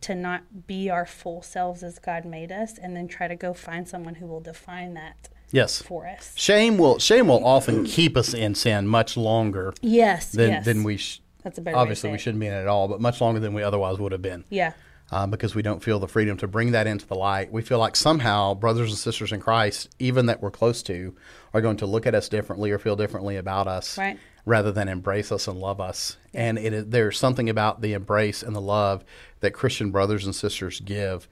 to 0.02 0.16
not 0.16 0.66
be 0.66 0.90
our 0.90 1.06
full 1.06 1.42
selves 1.42 1.84
as 1.84 2.00
God 2.00 2.24
made 2.24 2.52
us, 2.54 2.78
and 2.78 2.96
then 2.96 3.08
try 3.08 3.28
to 3.28 3.36
go 3.36 3.54
find 3.54 3.88
someone 3.88 4.16
who 4.16 4.28
will 4.28 4.40
define 4.40 4.94
that 4.94 5.28
Yes. 5.52 5.82
for 5.82 6.08
us. 6.08 6.32
Shame 6.36 6.78
will 6.78 7.00
shame 7.00 7.28
will 7.28 7.44
often 7.46 7.86
keep 7.86 8.16
us 8.18 8.34
in 8.34 8.56
sin 8.56 8.88
much 8.88 9.18
longer 9.18 9.74
Yes. 9.82 10.32
than 10.32 10.50
yes. 10.52 10.66
than 10.66 10.84
we 10.84 10.98
sh- 10.98 11.22
That's 11.44 11.58
a 11.58 11.62
better 11.62 11.78
obviously 11.78 12.12
we 12.12 12.18
shouldn't 12.18 12.40
be 12.40 12.48
in 12.48 12.54
it 12.54 12.58
at 12.62 12.68
all, 12.68 12.88
but 12.88 13.02
much 13.02 13.20
longer 13.22 13.40
than 13.40 13.54
we 13.54 13.64
otherwise 13.64 13.98
would 14.00 14.12
have 14.12 14.22
been. 14.22 14.44
Yeah. 14.50 14.74
Uh, 15.12 15.26
because 15.26 15.56
we 15.56 15.64
don't 15.64 15.84
feel 15.84 15.98
the 15.98 16.08
freedom 16.08 16.38
to 16.38 16.48
bring 16.48 16.72
that 16.74 16.86
into 16.86 17.08
the 17.08 17.16
light. 17.16 17.52
We 17.52 17.64
feel 17.64 17.80
like 17.80 17.96
somehow 17.96 18.54
brothers 18.54 18.90
and 18.92 18.98
sisters 18.98 19.32
in 19.32 19.40
Christ, 19.40 19.90
even 19.98 20.28
that 20.28 20.40
we're 20.40 20.52
close 20.52 20.84
to, 20.84 21.16
are 21.52 21.62
going 21.62 21.78
to 21.78 21.88
look 21.88 22.06
at 22.06 22.14
us 22.14 22.30
differently 22.30 22.70
or 22.70 22.78
feel 22.78 22.96
differently 22.96 23.36
about 23.36 23.68
us, 23.68 23.98
Right. 23.98 24.20
rather 24.46 24.72
than 24.72 24.88
embrace 24.88 25.32
us 25.32 25.48
and 25.48 25.58
love 25.60 25.82
us. 25.82 26.18
And 26.32 26.60
it 26.60 26.92
there's 26.92 27.18
something 27.18 27.50
about 27.50 27.82
the 27.82 27.94
embrace 27.94 28.44
and 28.44 28.56
the 28.56 28.62
love 28.62 29.04
that 29.40 29.50
Christian 29.52 29.90
brothers 29.90 30.26
and 30.26 30.36
sisters 30.36 30.80
give 30.80 31.28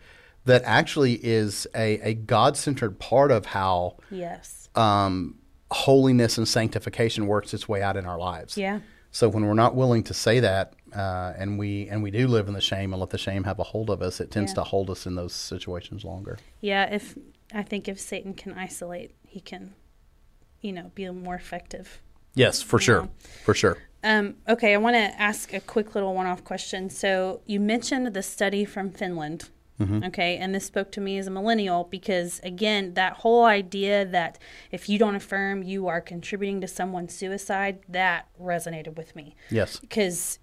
that 0.48 0.64
actually 0.66 1.14
is 1.14 1.68
a, 1.76 2.00
a 2.10 2.14
God 2.14 2.58
centered 2.58 3.00
part 3.00 3.32
of 3.32 3.46
how 3.48 3.98
Yes. 4.10 4.70
um, 4.76 5.36
holiness 5.72 6.38
and 6.38 6.48
sanctification 6.48 7.28
works 7.28 7.54
its 7.54 7.68
way 7.70 7.82
out 7.82 7.98
in 7.98 8.06
our 8.06 8.18
lives. 8.18 8.58
Yeah. 8.58 8.80
So 9.12 9.30
when 9.30 9.46
we're 9.46 9.54
not 9.54 9.76
willing 9.76 10.04
to 10.04 10.14
say 10.14 10.40
that, 10.42 10.74
uh, 10.96 11.34
and 11.38 11.58
we 11.60 11.88
and 11.90 12.02
we 12.04 12.12
do 12.12 12.28
live 12.28 12.48
in 12.48 12.54
the 12.54 12.62
shame 12.62 12.94
and 12.94 13.00
let 13.00 13.10
the 13.10 13.18
shame 13.18 13.44
have 13.46 13.60
a 13.60 13.64
hold 13.64 13.90
of 13.90 14.02
us, 14.02 14.20
it 14.20 14.32
tends 14.32 14.52
Yeah. 14.52 14.56
to 14.56 14.64
hold 14.64 14.90
us 14.90 15.06
in 15.06 15.16
those 15.16 15.34
situations 15.34 16.04
longer. 16.06 16.38
Yeah. 16.62 16.86
If 16.94 17.18
I 17.54 17.64
think 17.64 17.88
if 17.88 18.00
Satan 18.00 18.34
can 18.34 18.54
isolate, 18.54 19.12
he 19.26 19.40
can, 19.40 19.74
you 20.62 20.72
know, 20.72 20.92
be 20.96 21.10
more 21.10 21.36
effective. 21.36 22.02
Yes, 22.36 22.62
for 22.62 22.80
sure. 22.80 23.04
Know? 23.04 23.10
For 23.46 23.54
sure. 23.54 23.78
Um, 24.04 24.36
okay, 24.48 24.74
I 24.74 24.78
want 24.78 24.96
to 24.96 25.22
ask 25.22 25.54
a 25.54 25.60
quick 25.60 25.96
little 25.96 26.14
one 26.14 26.28
off 26.28 26.44
question. 26.44 26.90
So, 26.90 27.42
you 27.48 27.60
mentioned 27.60 28.14
the 28.14 28.22
study 28.22 28.64
from 28.64 28.92
Finland. 28.92 29.50
Mm-hmm. 29.80 30.06
Okay, 30.06 30.38
and 30.38 30.56
this 30.56 30.66
spoke 30.66 30.92
to 30.94 31.02
me 31.02 31.18
as 31.18 31.28
a 31.28 31.32
millennial 31.32 31.84
because, 31.84 32.40
again, 32.44 32.96
that 32.96 33.14
whole 33.14 33.46
idea 33.46 34.06
that 34.06 34.40
if 34.72 34.90
you 34.90 34.98
don't 34.98 35.16
affirm 35.16 35.62
you 35.62 35.88
are 35.88 36.02
contributing 36.02 36.62
to 36.62 36.68
someone's 36.68 37.14
suicide, 37.14 37.80
that 37.88 38.28
resonated 38.42 38.96
with 38.96 39.16
me. 39.16 39.36
Yes. 39.52 39.80
Because 39.80 40.40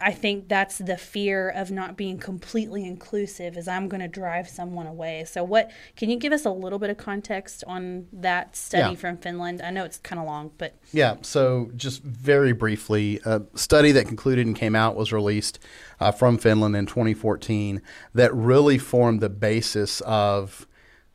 I 0.00 0.12
think 0.12 0.48
that's 0.48 0.78
the 0.78 0.96
fear 0.96 1.50
of 1.50 1.70
not 1.70 1.96
being 1.96 2.18
completely 2.18 2.84
inclusive 2.84 3.56
is 3.56 3.68
I'm 3.68 3.88
going 3.88 4.00
to 4.00 4.08
drive 4.08 4.48
someone 4.48 4.86
away. 4.86 5.24
So 5.24 5.44
what 5.44 5.70
can 5.96 6.08
you 6.08 6.16
give 6.16 6.32
us 6.32 6.44
a 6.44 6.50
little 6.50 6.78
bit 6.78 6.88
of 6.88 6.96
context 6.96 7.64
on 7.66 8.06
that 8.12 8.56
study 8.56 8.94
yeah. 8.94 8.98
from 8.98 9.18
Finland? 9.18 9.60
I 9.62 9.70
know 9.70 9.84
it's 9.84 9.98
kind 9.98 10.18
of 10.18 10.26
long, 10.26 10.52
but 10.56 10.74
Yeah, 10.92 11.16
so 11.22 11.70
just 11.76 12.02
very 12.02 12.52
briefly, 12.52 13.20
a 13.24 13.42
study 13.54 13.92
that 13.92 14.06
concluded 14.06 14.46
and 14.46 14.56
came 14.56 14.74
out 14.74 14.96
was 14.96 15.12
released 15.12 15.58
uh, 16.00 16.12
from 16.12 16.38
Finland 16.38 16.76
in 16.76 16.86
2014 16.86 17.82
that 18.14 18.34
really 18.34 18.78
formed 18.78 19.20
the 19.20 19.28
basis 19.28 20.00
of 20.02 20.66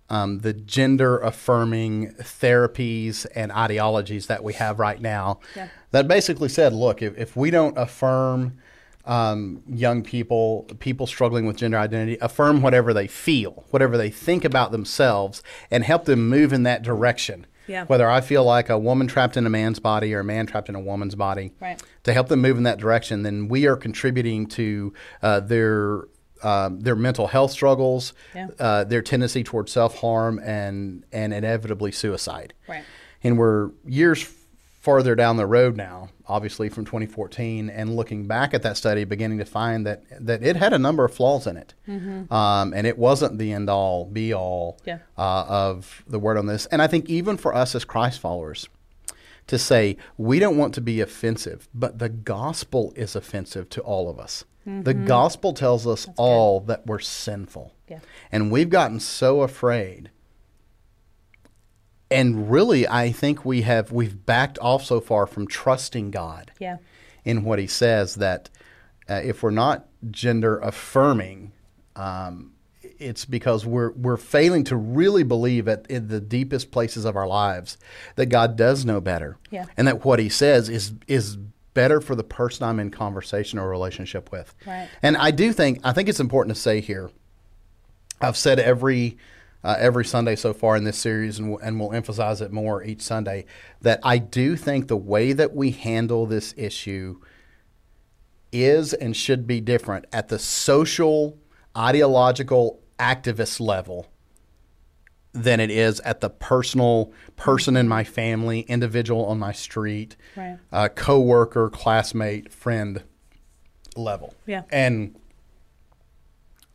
um, 0.10 0.40
the 0.40 0.54
gender 0.54 1.18
affirming 1.18 2.14
therapies 2.14 3.26
and 3.34 3.52
ideologies 3.52 4.28
that 4.28 4.44
we 4.44 4.54
have 4.54 4.78
right 4.78 5.02
now 5.02 5.40
yeah. 5.56 5.70
that 5.92 6.08
basically 6.08 6.50
said, 6.50 6.74
look, 6.74 7.02
if, 7.02 7.18
if 7.18 7.36
we 7.36 7.50
don't 7.50 7.76
affirm 7.78 8.58
um, 9.06 9.62
young 9.68 10.04
people, 10.04 10.64
people 10.80 11.08
struggling 11.08 11.46
with 11.46 11.58
gender 11.58 11.78
identity, 11.78 12.18
affirm 12.22 12.62
whatever 12.62 12.94
they 12.94 13.08
feel, 13.08 13.66
whatever 13.70 13.98
they 13.98 14.10
think 14.10 14.44
about 14.44 14.72
themselves, 14.72 15.44
and 15.70 15.84
help 15.84 16.06
them 16.06 16.28
move 16.28 16.52
in 16.52 16.64
that 16.64 16.82
direction. 16.82 17.46
Yeah. 17.68 17.86
Whether 17.86 18.10
I 18.10 18.22
feel 18.22 18.44
like 18.44 18.70
a 18.70 18.78
woman 18.78 19.08
trapped 19.08 19.38
in 19.38 19.46
a 19.46 19.50
man's 19.50 19.80
body 19.80 20.14
or 20.14 20.20
a 20.20 20.24
man 20.24 20.46
trapped 20.46 20.70
in 20.70 20.76
a 20.76 20.80
woman's 20.80 21.16
body, 21.16 21.52
right. 21.60 21.82
to 22.04 22.14
help 22.14 22.28
them 22.28 22.42
move 22.42 22.58
in 22.58 22.64
that 22.64 22.78
direction, 22.78 23.24
then 23.24 23.48
we 23.48 23.66
are 23.66 23.76
contributing 23.76 24.46
to 24.48 24.94
uh, 25.24 25.40
their 25.40 26.04
um, 26.44 26.82
their 26.82 26.96
mental 26.96 27.28
health 27.28 27.52
struggles, 27.52 28.14
yeah. 28.36 28.50
uh, 28.60 28.84
their 28.84 29.02
tendency 29.02 29.44
towards 29.44 29.72
self 29.72 30.00
harm, 30.00 30.40
and 30.40 31.06
and 31.12 31.34
inevitably 31.34 31.92
suicide. 31.92 32.54
Right. 32.68 32.84
And 33.24 33.40
we're 33.40 33.72
years 33.84 34.22
farther 34.86 35.16
down 35.16 35.36
the 35.36 35.48
road 35.48 35.76
now, 35.76 36.10
obviously 36.28 36.70
from 36.70 36.86
2014, 36.86 37.72
and 37.72 37.96
looking 37.96 38.28
back 38.28 38.54
at 38.54 38.62
that 38.62 38.78
study, 38.78 39.04
beginning 39.04 39.40
to 39.40 39.46
find 39.46 39.84
that 39.88 40.04
that 40.22 40.44
it 40.44 40.56
had 40.56 40.74
a 40.74 40.78
number 40.78 41.04
of 41.04 41.12
flaws 41.12 41.48
in 41.48 41.58
it, 41.58 41.74
mm-hmm. 41.88 42.32
um, 42.32 42.72
and 42.72 42.86
it 42.86 42.96
wasn't 42.96 43.40
the 43.40 43.52
end 43.52 43.68
all, 43.68 44.06
be 44.06 44.32
all 44.32 44.80
yeah. 44.86 45.00
uh, 45.18 45.46
of 45.48 46.04
the 46.08 46.20
word 46.20 46.38
on 46.38 46.46
this. 46.46 46.68
And 46.68 46.84
I 46.84 46.88
think 46.88 47.10
even 47.10 47.36
for 47.36 47.54
us 47.56 47.74
as 47.74 47.84
Christ 47.84 48.20
followers, 48.20 48.70
to 49.48 49.58
say 49.58 49.98
we 50.18 50.38
don't 50.38 50.56
want 50.56 50.76
to 50.76 50.82
be 50.82 51.02
offensive, 51.02 51.68
but 51.74 51.98
the 51.98 52.10
gospel 52.10 52.94
is 52.96 53.16
offensive 53.16 53.68
to 53.72 53.82
all 53.82 54.08
of 54.08 54.20
us. 54.20 54.46
Mm-hmm. 54.68 54.84
The 54.84 54.94
gospel 54.94 55.54
tells 55.54 55.88
us 55.88 56.06
That's 56.06 56.20
all 56.20 56.60
good. 56.60 56.68
that 56.68 56.86
we're 56.86 57.00
sinful, 57.00 57.74
yeah. 57.90 58.00
and 58.32 58.52
we've 58.52 58.70
gotten 58.70 59.00
so 59.00 59.42
afraid 59.42 60.12
and 62.16 62.52
really, 62.52 62.88
I 62.88 63.12
think 63.12 63.46
we 63.46 63.62
have 63.64 63.92
we've 63.92 64.26
backed 64.26 64.58
off 64.60 64.84
so 64.84 65.00
far 65.00 65.28
from 65.28 65.48
trusting 65.48 66.12
God. 66.12 66.52
Yeah. 66.60 66.78
In 67.24 67.44
what 67.44 67.60
He 67.60 67.68
says 67.68 68.16
that 68.16 68.50
uh, 69.10 69.22
if 69.24 69.44
we're 69.44 69.52
not 69.52 69.88
gender 70.12 70.58
affirming, 70.60 71.52
um, 71.96 72.54
it's 72.82 73.26
because 73.26 73.66
we're 73.66 73.92
we're 73.92 74.18
failing 74.18 74.64
to 74.66 74.76
really 74.76 75.24
believe 75.24 75.68
at 75.68 75.86
in 75.90 76.08
the 76.08 76.22
deepest 76.22 76.72
places 76.72 77.06
of 77.06 77.16
our 77.16 77.28
lives 77.28 77.78
that 78.16 78.28
God 78.28 78.56
does 78.56 78.86
know 78.86 79.02
better. 79.02 79.38
Yeah. 79.50 79.66
And 79.76 79.88
that 79.88 80.06
what 80.06 80.20
He 80.20 80.30
says 80.30 80.70
is 80.70 80.94
is 81.08 81.38
better 81.74 82.00
for 82.00 82.16
the 82.16 82.24
person 82.24 82.64
I'm 82.66 82.80
in 82.80 82.90
conversation 82.90 83.60
or 83.60 83.70
relationship 83.70 84.32
with. 84.32 84.56
Right. 84.66 84.88
And 85.04 85.18
I 85.18 85.32
do 85.32 85.52
think 85.52 85.82
I 85.84 85.94
think 85.94 86.10
it's 86.10 86.20
important 86.20 86.56
to 86.56 86.62
say 86.62 86.80
here. 86.82 87.12
I've 88.22 88.38
said 88.38 88.60
every 88.60 89.18
uh, 89.66 89.76
every 89.80 90.06
Sunday 90.06 90.36
so 90.36 90.54
far 90.54 90.76
in 90.76 90.84
this 90.84 90.98
series, 90.98 91.40
and, 91.40 91.58
and 91.64 91.80
we'll 91.80 91.92
emphasize 91.92 92.40
it 92.40 92.52
more 92.52 92.84
each 92.84 93.02
Sunday, 93.02 93.46
that 93.82 94.00
I 94.04 94.20
do 94.20 94.56
think 94.56 94.88
the 94.88 94.96
way 94.96 95.34
that 95.34 95.56
we 95.56 95.72
handle 95.72 96.28
this 96.28 96.54
issue 96.56 97.20
is 98.52 98.94
and 98.94 99.18
should 99.18 99.48
be 99.48 99.60
different 99.60 100.06
at 100.14 100.28
the 100.28 100.38
social, 100.38 101.40
ideological, 101.76 102.80
activist 103.00 103.60
level 103.60 104.06
than 105.34 105.60
it 105.60 105.72
is 105.72 106.00
at 106.02 106.22
the 106.22 106.30
personal 106.30 107.12
person 107.36 107.76
in 107.76 107.88
my 107.88 108.04
family, 108.04 108.62
individual 108.62 109.26
on 109.26 109.40
my 109.40 109.52
street, 109.52 110.16
right. 110.36 110.60
uh, 110.72 110.90
coworker, 110.90 111.72
classmate, 111.72 112.54
friend 112.54 113.04
level. 113.96 114.36
Yeah. 114.46 114.62
And 114.70 115.16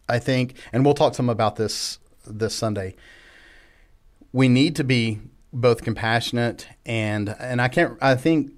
I 0.09 0.19
think, 0.19 0.55
and 0.73 0.85
we'll 0.85 0.95
talk 0.95 1.15
some 1.15 1.31
about 1.31 1.55
this 1.55 2.01
this 2.27 2.55
Sunday. 2.55 2.97
We 4.33 4.49
need 4.49 4.77
to 4.77 4.85
be 4.85 5.21
both 5.53 5.83
compassionate 5.83 6.69
and 6.87 7.35
and 7.39 7.61
I 7.61 7.69
can't. 7.69 7.99
I 8.01 8.15
think 8.15 8.53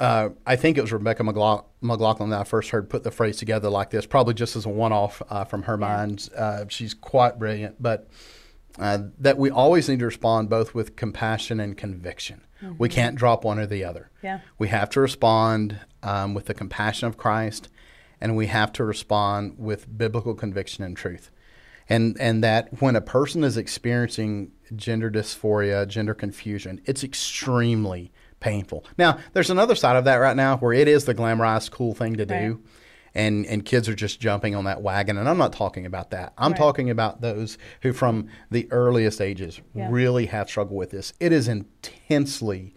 uh, 0.00 0.30
I 0.44 0.56
think 0.56 0.78
it 0.78 0.80
was 0.80 0.92
Rebecca 0.92 1.22
McLaughlin 1.22 2.30
that 2.30 2.40
I 2.40 2.44
first 2.44 2.70
heard 2.70 2.90
put 2.90 3.04
the 3.04 3.12
phrase 3.12 3.36
together 3.36 3.70
like 3.70 3.90
this, 3.90 4.04
probably 4.04 4.34
just 4.34 4.56
as 4.56 4.66
a 4.66 4.68
one-off 4.68 5.22
uh, 5.30 5.44
from 5.44 5.62
her 5.62 5.76
mind. 5.76 6.28
Uh, 6.36 6.64
she's 6.68 6.92
quite 6.92 7.38
brilliant, 7.38 7.80
but 7.80 8.08
uh, 8.80 8.98
that 9.20 9.38
we 9.38 9.48
always 9.48 9.88
need 9.88 10.00
to 10.00 10.04
respond 10.04 10.50
both 10.50 10.74
with 10.74 10.96
compassion 10.96 11.60
and 11.60 11.76
conviction. 11.76 12.42
Mm-hmm. 12.60 12.74
We 12.78 12.88
can't 12.88 13.14
drop 13.14 13.44
one 13.44 13.60
or 13.60 13.66
the 13.66 13.84
other. 13.84 14.10
Yeah. 14.22 14.40
We 14.58 14.68
have 14.68 14.90
to 14.90 15.00
respond 15.00 15.78
um, 16.02 16.34
with 16.34 16.46
the 16.46 16.54
compassion 16.54 17.06
of 17.06 17.16
Christ, 17.16 17.68
and 18.20 18.36
we 18.36 18.46
have 18.48 18.72
to 18.72 18.84
respond 18.84 19.54
with 19.56 19.96
biblical 19.96 20.34
conviction 20.34 20.82
and 20.82 20.96
truth 20.96 21.30
and 21.88 22.16
and 22.20 22.42
that 22.44 22.80
when 22.80 22.96
a 22.96 23.00
person 23.00 23.44
is 23.44 23.56
experiencing 23.56 24.52
gender 24.74 25.10
dysphoria, 25.10 25.86
gender 25.86 26.14
confusion, 26.14 26.80
it's 26.84 27.04
extremely 27.04 28.12
painful. 28.40 28.84
Now, 28.98 29.18
there's 29.32 29.50
another 29.50 29.74
side 29.74 29.96
of 29.96 30.04
that 30.04 30.16
right 30.16 30.36
now 30.36 30.58
where 30.58 30.72
it 30.72 30.88
is 30.88 31.04
the 31.04 31.14
glamorized 31.14 31.70
cool 31.70 31.94
thing 31.94 32.16
to 32.16 32.26
do. 32.26 32.60
And, 33.14 33.44
and 33.44 33.62
kids 33.62 33.90
are 33.90 33.94
just 33.94 34.20
jumping 34.20 34.54
on 34.54 34.64
that 34.64 34.80
wagon. 34.80 35.18
And 35.18 35.28
I'm 35.28 35.36
not 35.36 35.52
talking 35.52 35.84
about 35.84 36.12
that. 36.12 36.32
I'm 36.38 36.52
right. 36.52 36.58
talking 36.58 36.88
about 36.88 37.20
those 37.20 37.58
who, 37.82 37.92
from 37.92 38.28
the 38.50 38.66
earliest 38.72 39.20
ages, 39.20 39.60
yeah. 39.74 39.88
really 39.90 40.24
have 40.26 40.48
struggled 40.48 40.78
with 40.78 40.92
this. 40.92 41.12
It 41.20 41.30
is 41.30 41.46
intensely, 41.46 42.74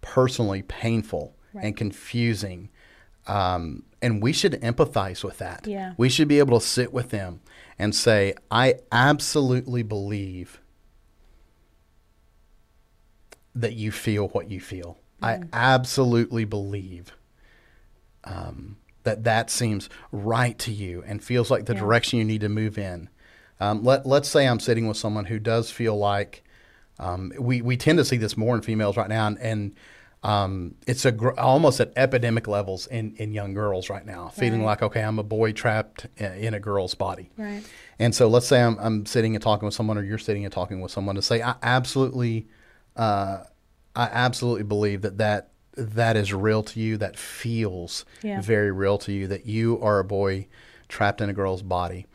personally 0.00 0.62
painful 0.62 1.36
right. 1.52 1.66
and 1.66 1.76
confusing. 1.76 2.70
Um, 3.26 3.82
and 4.00 4.22
we 4.22 4.32
should 4.32 4.54
empathize 4.62 5.22
with 5.22 5.36
that. 5.36 5.66
Yeah. 5.66 5.92
We 5.98 6.08
should 6.08 6.28
be 6.28 6.38
able 6.38 6.58
to 6.58 6.66
sit 6.66 6.90
with 6.94 7.10
them 7.10 7.40
and 7.78 7.94
say, 7.94 8.34
I 8.50 8.76
absolutely 8.90 9.82
believe 9.82 10.60
that 13.54 13.74
you 13.74 13.92
feel 13.92 14.28
what 14.28 14.50
you 14.50 14.60
feel. 14.60 14.98
Mm. 15.22 15.26
I 15.26 15.40
absolutely 15.52 16.44
believe 16.44 17.12
um, 18.24 18.76
that 19.04 19.24
that 19.24 19.50
seems 19.50 19.88
right 20.12 20.58
to 20.60 20.72
you 20.72 21.02
and 21.06 21.22
feels 21.22 21.50
like 21.50 21.66
the 21.66 21.74
yeah. 21.74 21.80
direction 21.80 22.18
you 22.18 22.24
need 22.24 22.40
to 22.42 22.48
move 22.48 22.78
in. 22.78 23.08
Um, 23.60 23.82
let, 23.82 24.06
let's 24.06 24.28
say 24.28 24.46
I'm 24.46 24.60
sitting 24.60 24.86
with 24.86 24.96
someone 24.96 25.24
who 25.24 25.38
does 25.38 25.70
feel 25.70 25.96
like 25.96 26.44
um, 27.00 27.32
we, 27.38 27.62
we 27.62 27.76
tend 27.76 27.98
to 27.98 28.04
see 28.04 28.16
this 28.16 28.36
more 28.36 28.54
in 28.54 28.62
females 28.62 28.96
right 28.96 29.08
now, 29.08 29.26
and, 29.26 29.38
and 29.38 29.74
um, 30.22 30.74
it's 30.86 31.04
a 31.04 31.12
gr- 31.12 31.38
almost 31.38 31.80
at 31.80 31.92
epidemic 31.94 32.48
levels 32.48 32.86
in, 32.88 33.14
in 33.16 33.32
young 33.32 33.54
girls 33.54 33.88
right 33.88 34.04
now, 34.04 34.28
feeling 34.28 34.60
right. 34.60 34.66
like 34.66 34.82
okay, 34.82 35.02
I'm 35.02 35.18
a 35.18 35.24
boy 35.24 35.52
trapped 35.52 36.06
in, 36.16 36.32
in, 36.34 36.54
a 36.54 36.60
girl's 36.60 36.94
body. 36.94 37.30
Right. 37.36 37.62
And 37.98 38.14
so 38.14 38.26
let's 38.26 38.46
say 38.46 38.60
I'm, 38.60 38.76
I'm 38.80 39.06
sitting 39.06 39.36
and 39.36 39.42
talking 39.42 39.66
with 39.66 39.74
someone, 39.74 39.96
or 39.96 40.02
you're 40.02 40.18
sitting 40.18 40.44
and 40.44 40.52
talking 40.52 40.80
with 40.80 40.90
someone 40.90 41.14
to 41.14 41.22
say, 41.22 41.40
I 41.40 41.54
absolutely, 41.62 42.48
uh, 42.96 43.44
I 43.94 44.04
absolutely 44.04 44.64
believe 44.64 45.02
that 45.02 45.18
that 45.18 45.50
that 45.76 46.16
is 46.16 46.32
real 46.32 46.64
to 46.64 46.80
you. 46.80 46.96
That 46.96 47.16
feels 47.16 48.04
yeah. 48.22 48.40
very 48.40 48.72
real 48.72 48.98
to 48.98 49.12
you. 49.12 49.28
That 49.28 49.46
you 49.46 49.80
are 49.80 50.00
a 50.00 50.04
boy 50.04 50.48
trapped 50.88 51.20
in 51.20 51.30
a 51.30 51.34
girl's 51.34 51.62
body. 51.62 52.06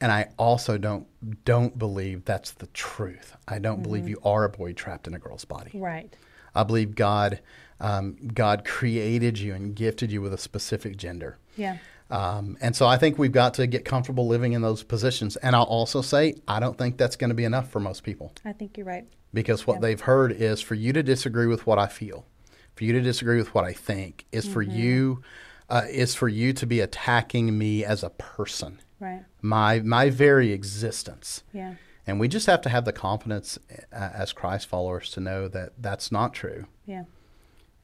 And 0.00 0.10
I 0.10 0.30
also 0.38 0.78
don't 0.78 1.06
don't 1.44 1.78
believe 1.78 2.24
that's 2.24 2.52
the 2.52 2.68
truth. 2.68 3.36
I 3.46 3.58
don't 3.58 3.74
mm-hmm. 3.74 3.82
believe 3.82 4.08
you 4.08 4.18
are 4.24 4.44
a 4.44 4.48
boy 4.48 4.72
trapped 4.72 5.06
in 5.06 5.12
a 5.12 5.18
girl's 5.18 5.44
body. 5.44 5.72
Right. 5.74 6.16
I 6.54 6.62
believe 6.64 6.94
God, 6.94 7.40
um, 7.80 8.16
God 8.34 8.64
created 8.64 9.38
you 9.38 9.54
and 9.54 9.74
gifted 9.74 10.10
you 10.10 10.20
with 10.22 10.34
a 10.34 10.38
specific 10.38 10.96
gender. 10.96 11.38
Yeah. 11.56 11.78
Um, 12.10 12.56
and 12.60 12.74
so 12.74 12.86
I 12.86 12.96
think 12.96 13.18
we've 13.18 13.32
got 13.32 13.54
to 13.54 13.66
get 13.66 13.84
comfortable 13.84 14.26
living 14.26 14.52
in 14.52 14.62
those 14.62 14.82
positions. 14.82 15.36
And 15.36 15.54
I'll 15.54 15.62
also 15.62 16.02
say, 16.02 16.34
I 16.48 16.58
don't 16.58 16.76
think 16.76 16.98
that's 16.98 17.16
going 17.16 17.28
to 17.30 17.34
be 17.34 17.44
enough 17.44 17.70
for 17.70 17.78
most 17.78 18.02
people. 18.02 18.32
I 18.44 18.52
think 18.52 18.76
you're 18.76 18.86
right. 18.86 19.06
Because 19.32 19.66
what 19.66 19.74
yeah. 19.74 19.80
they've 19.80 20.00
heard 20.00 20.32
is 20.32 20.60
for 20.60 20.74
you 20.74 20.92
to 20.92 21.04
disagree 21.04 21.46
with 21.46 21.66
what 21.66 21.78
I 21.78 21.86
feel, 21.86 22.26
for 22.74 22.82
you 22.82 22.92
to 22.94 23.00
disagree 23.00 23.38
with 23.38 23.54
what 23.54 23.64
I 23.64 23.72
think, 23.72 24.26
is 24.32 24.44
mm-hmm. 24.44 24.52
for 24.52 24.62
you, 24.62 25.22
uh, 25.68 25.82
is 25.88 26.16
for 26.16 26.28
you 26.28 26.52
to 26.54 26.66
be 26.66 26.80
attacking 26.80 27.56
me 27.56 27.84
as 27.84 28.02
a 28.02 28.10
person. 28.10 28.80
Right. 28.98 29.22
My 29.40 29.78
my 29.80 30.10
very 30.10 30.52
existence. 30.52 31.44
Yeah. 31.52 31.74
And 32.10 32.18
we 32.18 32.26
just 32.28 32.46
have 32.48 32.60
to 32.62 32.68
have 32.68 32.84
the 32.84 32.92
confidence 32.92 33.56
uh, 33.92 34.10
as 34.12 34.32
Christ 34.32 34.66
followers 34.66 35.10
to 35.12 35.20
know 35.20 35.46
that 35.48 35.74
that's 35.78 36.10
not 36.10 36.34
true. 36.34 36.66
Yeah. 36.86 37.04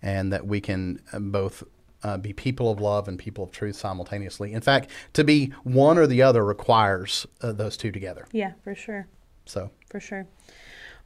and 0.03 0.33
that 0.33 0.47
we 0.47 0.61
can 0.61 1.01
uh, 1.13 1.21
both 1.21 1.63
uh, 2.03 2.17
be 2.19 2.33
people 2.33 2.71
of 2.71 2.81
love 2.81 3.07
and 3.09 3.19
people 3.19 3.45
of 3.45 3.51
truth 3.53 3.77
simultaneously. 3.77 4.53
In 4.53 4.61
fact, 4.61 4.91
to 5.15 5.25
be 5.25 5.53
one 5.63 5.97
or 5.97 6.07
the 6.07 6.23
other 6.23 6.45
requires 6.45 7.27
uh, 7.41 7.53
those 7.53 7.77
two 7.77 7.91
together. 7.93 8.27
Yeah, 8.33 8.53
for 8.63 8.75
sure. 8.75 9.07
So, 9.47 9.71
for 9.89 10.01
sure. 10.01 10.27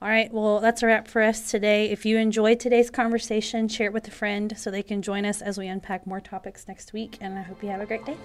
All 0.02 0.08
right, 0.08 0.32
well, 0.32 0.60
that's 0.60 0.82
a 0.82 0.86
wrap 0.86 1.06
for 1.06 1.20
us 1.20 1.50
today. 1.50 1.90
If 1.90 2.06
you 2.06 2.16
enjoyed 2.16 2.58
today's 2.58 2.88
conversation, 2.90 3.68
share 3.68 3.86
it 3.88 3.92
with 3.92 4.08
a 4.08 4.10
friend 4.10 4.54
so 4.56 4.70
they 4.70 4.82
can 4.82 5.02
join 5.02 5.26
us 5.26 5.42
as 5.42 5.58
we 5.58 5.68
unpack 5.68 6.06
more 6.06 6.20
topics 6.20 6.66
next 6.66 6.94
week. 6.94 7.18
And 7.20 7.38
I 7.38 7.42
hope 7.42 7.62
you 7.62 7.68
have 7.68 7.82
a 7.82 7.86
great 7.86 8.06
day. 8.06 8.16